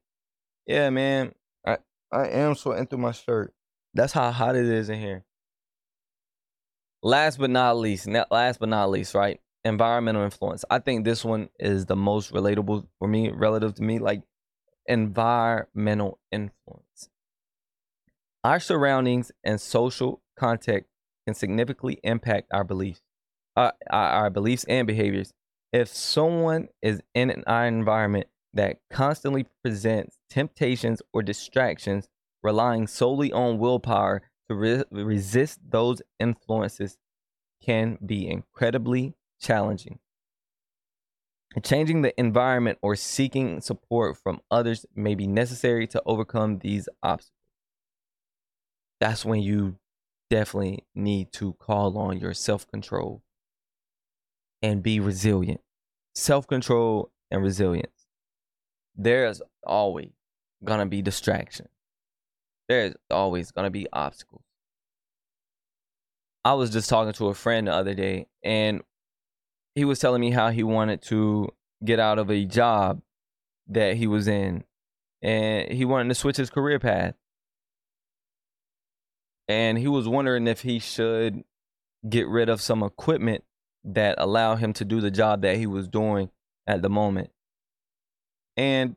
yeah, 0.66 0.90
man, 0.90 1.32
I 1.64 1.78
I 2.10 2.28
am 2.28 2.56
sweating 2.56 2.86
through 2.86 2.98
my 2.98 3.12
shirt. 3.12 3.54
That's 3.94 4.12
how 4.12 4.30
hot 4.32 4.56
it 4.56 4.66
is 4.66 4.88
in 4.88 4.98
here. 4.98 5.24
Last 7.02 7.38
but 7.38 7.50
not 7.50 7.76
least, 7.76 8.08
last 8.30 8.58
but 8.58 8.68
not 8.68 8.90
least, 8.90 9.14
right? 9.14 9.38
Environmental 9.64 10.22
influence. 10.22 10.64
I 10.70 10.80
think 10.80 11.04
this 11.04 11.24
one 11.24 11.50
is 11.60 11.86
the 11.86 11.96
most 11.96 12.32
relatable 12.32 12.86
for 12.98 13.06
me, 13.06 13.30
relative 13.30 13.74
to 13.74 13.82
me. 13.82 14.00
Like 14.00 14.22
environmental 14.86 16.18
influence. 16.32 17.10
Our 18.46 18.60
surroundings 18.60 19.32
and 19.42 19.60
social 19.60 20.22
context 20.38 20.88
can 21.26 21.34
significantly 21.34 21.98
impact 22.04 22.46
our 22.52 22.62
beliefs, 22.62 23.02
uh, 23.56 23.72
our, 23.90 24.08
our 24.08 24.30
beliefs 24.30 24.64
and 24.68 24.86
behaviors. 24.86 25.32
If 25.72 25.88
someone 25.88 26.68
is 26.80 27.02
in 27.12 27.30
an 27.30 27.42
environment 27.74 28.28
that 28.54 28.78
constantly 28.88 29.46
presents 29.64 30.18
temptations 30.30 31.02
or 31.12 31.24
distractions, 31.24 32.08
relying 32.40 32.86
solely 32.86 33.32
on 33.32 33.58
willpower 33.58 34.22
to 34.48 34.54
re- 34.54 34.84
resist 34.92 35.58
those 35.68 36.00
influences 36.20 36.98
can 37.60 37.98
be 38.06 38.28
incredibly 38.28 39.14
challenging. 39.40 39.98
Changing 41.64 42.02
the 42.02 42.16
environment 42.16 42.78
or 42.80 42.94
seeking 42.94 43.60
support 43.60 44.16
from 44.16 44.40
others 44.52 44.86
may 44.94 45.16
be 45.16 45.26
necessary 45.26 45.88
to 45.88 46.00
overcome 46.06 46.60
these 46.60 46.88
obstacles. 47.02 47.35
That's 49.00 49.24
when 49.24 49.40
you 49.40 49.76
definitely 50.30 50.84
need 50.94 51.32
to 51.32 51.52
call 51.54 51.96
on 51.98 52.18
your 52.18 52.34
self 52.34 52.66
control 52.66 53.22
and 54.62 54.82
be 54.82 55.00
resilient. 55.00 55.60
Self 56.14 56.46
control 56.46 57.10
and 57.30 57.42
resilience. 57.42 58.06
There's 58.96 59.42
always 59.66 60.12
going 60.64 60.80
to 60.80 60.86
be 60.86 61.02
distraction, 61.02 61.68
there's 62.68 62.94
always 63.10 63.50
going 63.50 63.66
to 63.66 63.70
be 63.70 63.86
obstacles. 63.92 64.42
I 66.44 66.54
was 66.54 66.70
just 66.70 66.88
talking 66.88 67.12
to 67.14 67.26
a 67.26 67.34
friend 67.34 67.66
the 67.66 67.72
other 67.72 67.94
day, 67.94 68.28
and 68.42 68.82
he 69.74 69.84
was 69.84 69.98
telling 69.98 70.20
me 70.20 70.30
how 70.30 70.50
he 70.50 70.62
wanted 70.62 71.02
to 71.02 71.52
get 71.84 71.98
out 71.98 72.18
of 72.18 72.30
a 72.30 72.44
job 72.44 73.02
that 73.68 73.96
he 73.96 74.06
was 74.06 74.28
in 74.28 74.64
and 75.22 75.70
he 75.72 75.84
wanted 75.84 76.08
to 76.08 76.14
switch 76.14 76.36
his 76.36 76.50
career 76.50 76.78
path. 76.78 77.14
And 79.48 79.78
he 79.78 79.88
was 79.88 80.08
wondering 80.08 80.46
if 80.46 80.62
he 80.62 80.78
should 80.78 81.44
get 82.08 82.26
rid 82.28 82.48
of 82.48 82.60
some 82.60 82.82
equipment 82.82 83.44
that 83.84 84.16
allowed 84.18 84.56
him 84.56 84.72
to 84.74 84.84
do 84.84 85.00
the 85.00 85.10
job 85.10 85.42
that 85.42 85.56
he 85.56 85.66
was 85.66 85.88
doing 85.88 86.30
at 86.66 86.82
the 86.82 86.90
moment. 86.90 87.30
And 88.56 88.96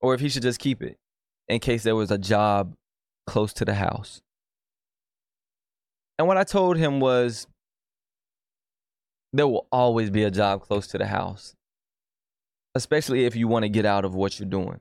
or 0.00 0.14
if 0.14 0.20
he 0.20 0.28
should 0.28 0.42
just 0.42 0.60
keep 0.60 0.82
it 0.82 0.98
in 1.48 1.58
case 1.58 1.82
there 1.82 1.96
was 1.96 2.10
a 2.10 2.18
job 2.18 2.74
close 3.26 3.52
to 3.54 3.64
the 3.64 3.74
house. 3.74 4.20
And 6.18 6.28
what 6.28 6.36
I 6.36 6.44
told 6.44 6.76
him 6.76 7.00
was 7.00 7.46
there 9.32 9.46
will 9.46 9.66
always 9.70 10.10
be 10.10 10.22
a 10.22 10.30
job 10.30 10.62
close 10.62 10.86
to 10.88 10.98
the 10.98 11.06
house, 11.06 11.54
especially 12.74 13.24
if 13.24 13.36
you 13.36 13.48
want 13.48 13.64
to 13.64 13.68
get 13.68 13.84
out 13.84 14.04
of 14.04 14.14
what 14.14 14.38
you're 14.38 14.48
doing. 14.48 14.80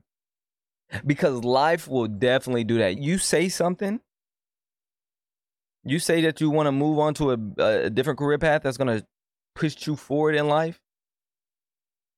Because 1.06 1.44
life 1.44 1.88
will 1.88 2.08
definitely 2.08 2.64
do 2.64 2.78
that. 2.78 2.98
You 2.98 3.18
say 3.18 3.50
something, 3.50 4.00
you 5.84 6.00
say 6.00 6.22
that 6.22 6.42
you 6.42 6.50
want 6.50 6.68
to 6.68 6.72
move 6.72 7.00
on 7.00 7.14
to 7.16 7.32
a, 7.32 7.86
a 7.86 7.90
different 7.90 8.20
career 8.20 8.38
path 8.38 8.64
that's 8.64 8.78
going 8.78 9.00
to 9.00 9.06
push 9.56 9.88
you 9.88 9.96
forward 9.96 10.36
in 10.36 10.48
life. 10.48 10.80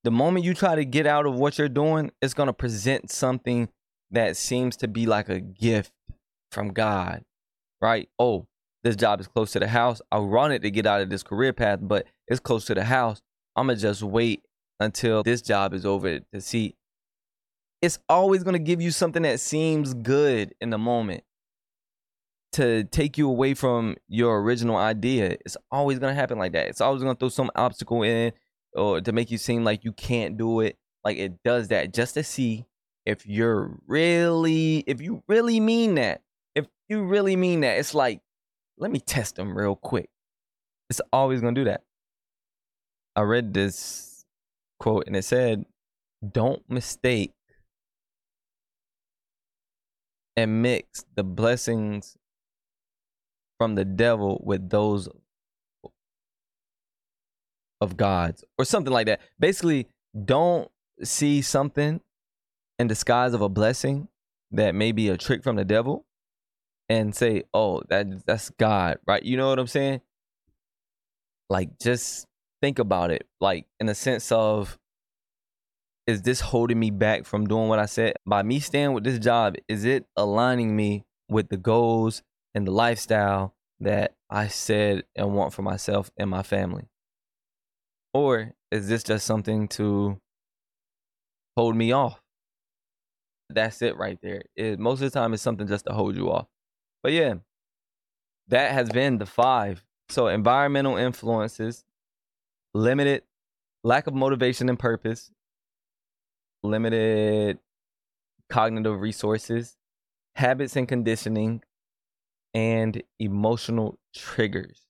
The 0.04 0.12
moment 0.12 0.46
you 0.46 0.54
try 0.54 0.76
to 0.76 0.86
get 0.86 1.06
out 1.06 1.26
of 1.26 1.36
what 1.36 1.58
you're 1.58 1.68
doing, 1.68 2.12
it's 2.22 2.34
going 2.34 2.48
to 2.48 2.54
present 2.54 3.12
something 3.12 3.70
that 4.12 4.38
seems 4.38 4.78
to 4.78 4.88
be 4.88 5.06
like 5.06 5.28
a 5.28 5.42
gift 5.42 5.92
from 6.52 6.70
God, 6.70 7.24
right? 7.82 8.08
Oh, 8.18 8.48
this 8.84 8.96
job 8.96 9.20
is 9.20 9.28
close 9.28 9.52
to 9.52 9.60
the 9.60 9.68
house. 9.68 10.02
I 10.12 10.20
wanted 10.20 10.62
to 10.62 10.72
get 10.72 10.86
out 10.86 11.02
of 11.02 11.10
this 11.10 11.24
career 11.24 11.52
path, 11.52 11.80
but 11.82 12.08
it's 12.28 12.40
close 12.40 12.64
to 12.66 12.76
the 12.76 12.86
house. 12.86 13.22
I'm 13.56 13.68
gonna 13.68 13.78
just 13.78 14.02
wait 14.02 14.44
until 14.80 15.24
this 15.24 15.42
job 15.42 15.74
is 15.74 15.86
over 15.86 16.20
to 16.20 16.42
see. 16.42 16.76
It's 17.82 18.00
always 18.10 18.44
gonna 18.44 18.60
give 18.60 18.82
you 18.82 18.92
something 18.92 19.24
that 19.24 19.40
seems 19.40 19.94
good 19.94 20.54
in 20.62 20.70
the 20.70 20.78
moment 20.78 21.24
to 22.54 22.86
take 22.86 23.18
you 23.18 23.30
away 23.30 23.54
from 23.54 23.96
your 24.08 24.42
original 24.42 24.78
idea. 24.78 25.38
It's 25.46 25.58
always 25.72 26.00
gonna 26.00 26.14
happen 26.16 26.38
like 26.38 26.54
that. 26.54 26.68
It's 26.68 26.82
always 26.82 27.02
gonna 27.02 27.16
throw 27.16 27.30
some 27.30 27.52
obstacle 27.56 28.04
in 28.04 28.32
or 28.74 29.02
to 29.02 29.12
make 29.12 29.32
you 29.32 29.38
seem 29.38 29.64
like 29.64 29.84
you 29.84 29.92
can't 29.92 30.38
do 30.38 30.62
it. 30.62 30.78
Like 31.04 31.18
it 31.18 31.44
does 31.44 31.70
that 31.70 31.94
just 31.94 32.16
to 32.16 32.24
see 32.24 32.66
if 33.06 33.26
you're 33.26 33.78
really, 33.88 34.84
if 34.88 35.02
you 35.02 35.24
really 35.28 35.60
mean 35.60 35.96
that. 35.96 36.22
If 36.56 36.66
you 36.90 37.04
really 37.04 37.36
mean 37.36 37.62
that, 37.62 37.78
it's 37.78 37.94
like 37.94 38.22
let 38.78 38.92
me 38.92 39.00
test 39.00 39.36
them 39.36 39.58
real 39.58 39.76
quick. 39.76 40.10
It's 40.90 41.02
always 41.12 41.42
going 41.42 41.56
to 41.56 41.62
do 41.62 41.66
that. 41.66 41.84
I 43.16 43.22
read 43.22 43.54
this 43.54 44.26
quote 44.80 45.06
and 45.08 45.16
it 45.16 45.24
said, 45.26 45.66
Don't 46.32 46.62
mistake 46.70 47.34
and 50.38 50.62
mix 50.62 51.04
the 51.16 51.24
blessings 51.24 52.16
from 53.58 53.74
the 53.76 53.84
devil 53.84 54.40
with 54.46 54.70
those 54.70 55.10
of 57.82 57.98
God's 57.98 58.44
or 58.58 58.66
something 58.66 58.94
like 58.94 59.08
that. 59.08 59.20
Basically, 59.40 59.88
don't 60.26 60.70
see 61.04 61.42
something 61.42 62.02
in 62.80 62.88
disguise 62.88 63.34
of 63.34 63.42
a 63.42 63.50
blessing 63.50 64.08
that 64.52 64.76
may 64.76 64.92
be 64.92 65.10
a 65.10 65.18
trick 65.18 65.44
from 65.44 65.56
the 65.56 65.66
devil 65.66 66.06
and 66.88 67.16
say, 67.16 67.44
"Oh, 67.54 67.82
that 67.90 68.26
that's 68.26 68.50
God," 68.52 69.00
right? 69.06 69.24
You 69.24 69.38
know 69.38 69.50
what 69.50 69.60
I'm 69.60 69.68
saying? 69.68 70.02
Like, 71.50 71.80
just 71.80 72.28
think 72.62 72.80
about 72.80 73.12
it, 73.12 73.28
like 73.40 73.68
in 73.80 73.88
the 73.88 73.96
sense 73.96 74.32
of, 74.32 74.78
is 76.08 76.22
this 76.22 76.40
holding 76.40 76.80
me 76.80 76.90
back 76.90 77.26
from 77.26 77.46
doing 77.46 77.68
what 77.68 77.80
I 77.80 77.86
said? 77.86 78.14
By 78.26 78.42
me 78.42 78.62
staying 78.62 78.94
with 78.94 79.04
this 79.04 79.20
job, 79.20 79.56
is 79.68 79.84
it 79.84 80.06
aligning 80.16 80.76
me 80.76 81.06
with 81.30 81.50
the 81.50 81.58
goals 81.58 82.24
and 82.56 82.66
the 82.66 82.72
lifestyle 82.72 83.54
that 83.82 84.16
I 84.30 84.48
said 84.48 85.04
and 85.16 85.36
want 85.36 85.54
for 85.54 85.62
myself 85.62 86.10
and 86.18 86.30
my 86.30 86.44
family? 86.44 86.86
Or 88.14 88.54
is 88.72 88.88
this 88.88 89.04
just 89.04 89.26
something 89.26 89.68
to 89.70 90.20
hold 91.58 91.76
me 91.76 91.92
off? 91.92 92.22
That's 93.50 93.82
it 93.82 93.98
right 93.98 94.18
there. 94.22 94.44
It, 94.56 94.80
most 94.80 95.02
of 95.02 95.12
the 95.12 95.20
time, 95.20 95.34
it's 95.34 95.44
something 95.44 95.68
just 95.68 95.86
to 95.86 95.94
hold 95.94 96.16
you 96.16 96.32
off. 96.32 96.48
But 97.04 97.12
yeah, 97.12 97.36
that 98.48 98.72
has 98.72 98.90
been 98.90 99.18
the 99.18 99.26
five. 99.26 99.84
So, 100.10 100.28
environmental 100.28 100.96
influences, 100.96 101.84
limited 102.74 103.24
lack 103.84 104.08
of 104.08 104.14
motivation 104.14 104.70
and 104.70 104.80
purpose, 104.80 105.32
limited 106.64 107.60
cognitive 108.50 109.02
resources, 109.02 109.78
habits 110.36 110.76
and 110.76 110.88
conditioning, 110.88 111.62
and 112.54 113.02
emotional 113.20 114.00
triggers. 114.16 114.82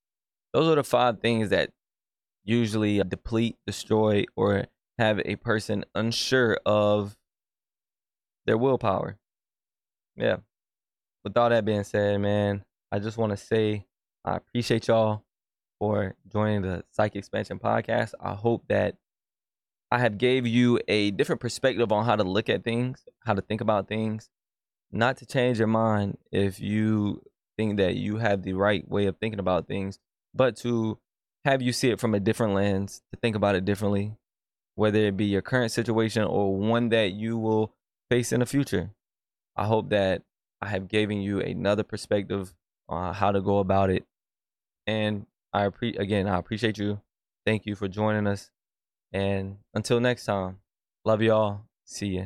Those 0.54 0.70
are 0.70 0.76
the 0.76 0.84
five 0.84 1.20
things 1.20 1.50
that 1.50 1.72
usually 2.44 3.02
deplete, 3.04 3.58
destroy, 3.66 4.26
or 4.36 4.66
have 4.98 5.20
a 5.26 5.36
person 5.36 5.86
unsure 5.94 6.60
of 6.66 7.18
their 8.46 8.58
willpower. 8.58 9.18
Yeah. 10.16 10.38
With 11.24 11.38
all 11.38 11.50
that 11.50 11.66
being 11.66 11.84
said, 11.84 12.22
man, 12.22 12.64
I 12.92 13.00
just 13.00 13.18
want 13.18 13.32
to 13.32 13.38
say 13.38 13.86
I 14.24 14.38
appreciate 14.38 14.88
y'all 14.88 15.24
for 15.80 16.16
joining 16.32 16.62
the 16.62 16.84
Psych 16.92 17.16
Expansion 17.16 17.60
podcast. 17.60 18.14
I 18.20 18.34
hope 18.34 18.64
that 18.70 18.96
I 19.90 20.00
have 20.00 20.18
gave 20.18 20.46
you 20.46 20.80
a 20.88 21.12
different 21.12 21.42
perspective 21.42 21.92
on 21.92 22.06
how 22.06 22.16
to 22.16 22.24
look 22.24 22.50
at 22.50 22.64
things, 22.64 23.04
how 23.26 23.34
to 23.34 23.42
think 23.42 23.62
about 23.62 23.88
things, 23.88 24.30
not 24.92 25.18
to 25.18 25.26
change 25.26 25.60
your 25.60 25.68
mind 25.68 26.18
if 26.32 26.60
you 26.60 27.22
think 27.58 27.78
that 27.78 27.96
you 27.96 28.18
have 28.18 28.44
the 28.44 28.54
right 28.54 28.88
way 28.88 29.06
of 29.06 29.18
thinking 29.18 29.40
about 29.40 29.68
things, 29.68 30.00
but 30.34 30.56
to 30.58 31.00
have 31.46 31.62
you 31.62 31.72
see 31.72 31.90
it 31.90 32.00
from 32.00 32.14
a 32.14 32.20
different 32.20 32.54
lens, 32.54 33.02
to 33.12 33.20
think 33.20 33.36
about 33.36 33.56
it 33.56 33.66
differently, 33.66 34.16
whether 34.76 35.00
it 35.00 35.18
be 35.18 35.26
your 35.26 35.42
current 35.42 35.72
situation 35.72 36.24
or 36.24 36.56
one 36.56 36.90
that 36.90 37.14
you 37.14 37.38
will 37.38 37.74
face 38.10 38.32
in 38.32 38.42
the 38.42 38.46
future. 38.46 38.92
I 39.56 39.66
hope 39.66 39.90
that 39.90 40.24
I 40.62 40.68
have 40.68 40.88
given 40.88 41.22
you 41.22 41.40
another 41.40 41.84
perspective 41.84 42.54
on 42.90 43.14
how 43.14 43.32
to 43.32 43.42
go 43.42 43.60
about 43.60 43.90
it. 43.90 44.06
And 44.86 45.26
I 45.54 45.66
appreciate 45.66 46.02
again, 46.02 46.28
I 46.28 46.38
appreciate 46.38 46.78
you. 46.78 47.02
Thank 47.46 47.66
you 47.66 47.76
for 47.76 47.88
joining 47.88 48.28
us. 48.28 48.52
And 49.18 49.58
until 49.74 50.00
next 50.00 50.26
time, 50.26 50.60
love 51.04 51.24
y'all. 51.24 51.62
See 51.84 52.18
ya. 52.18 52.26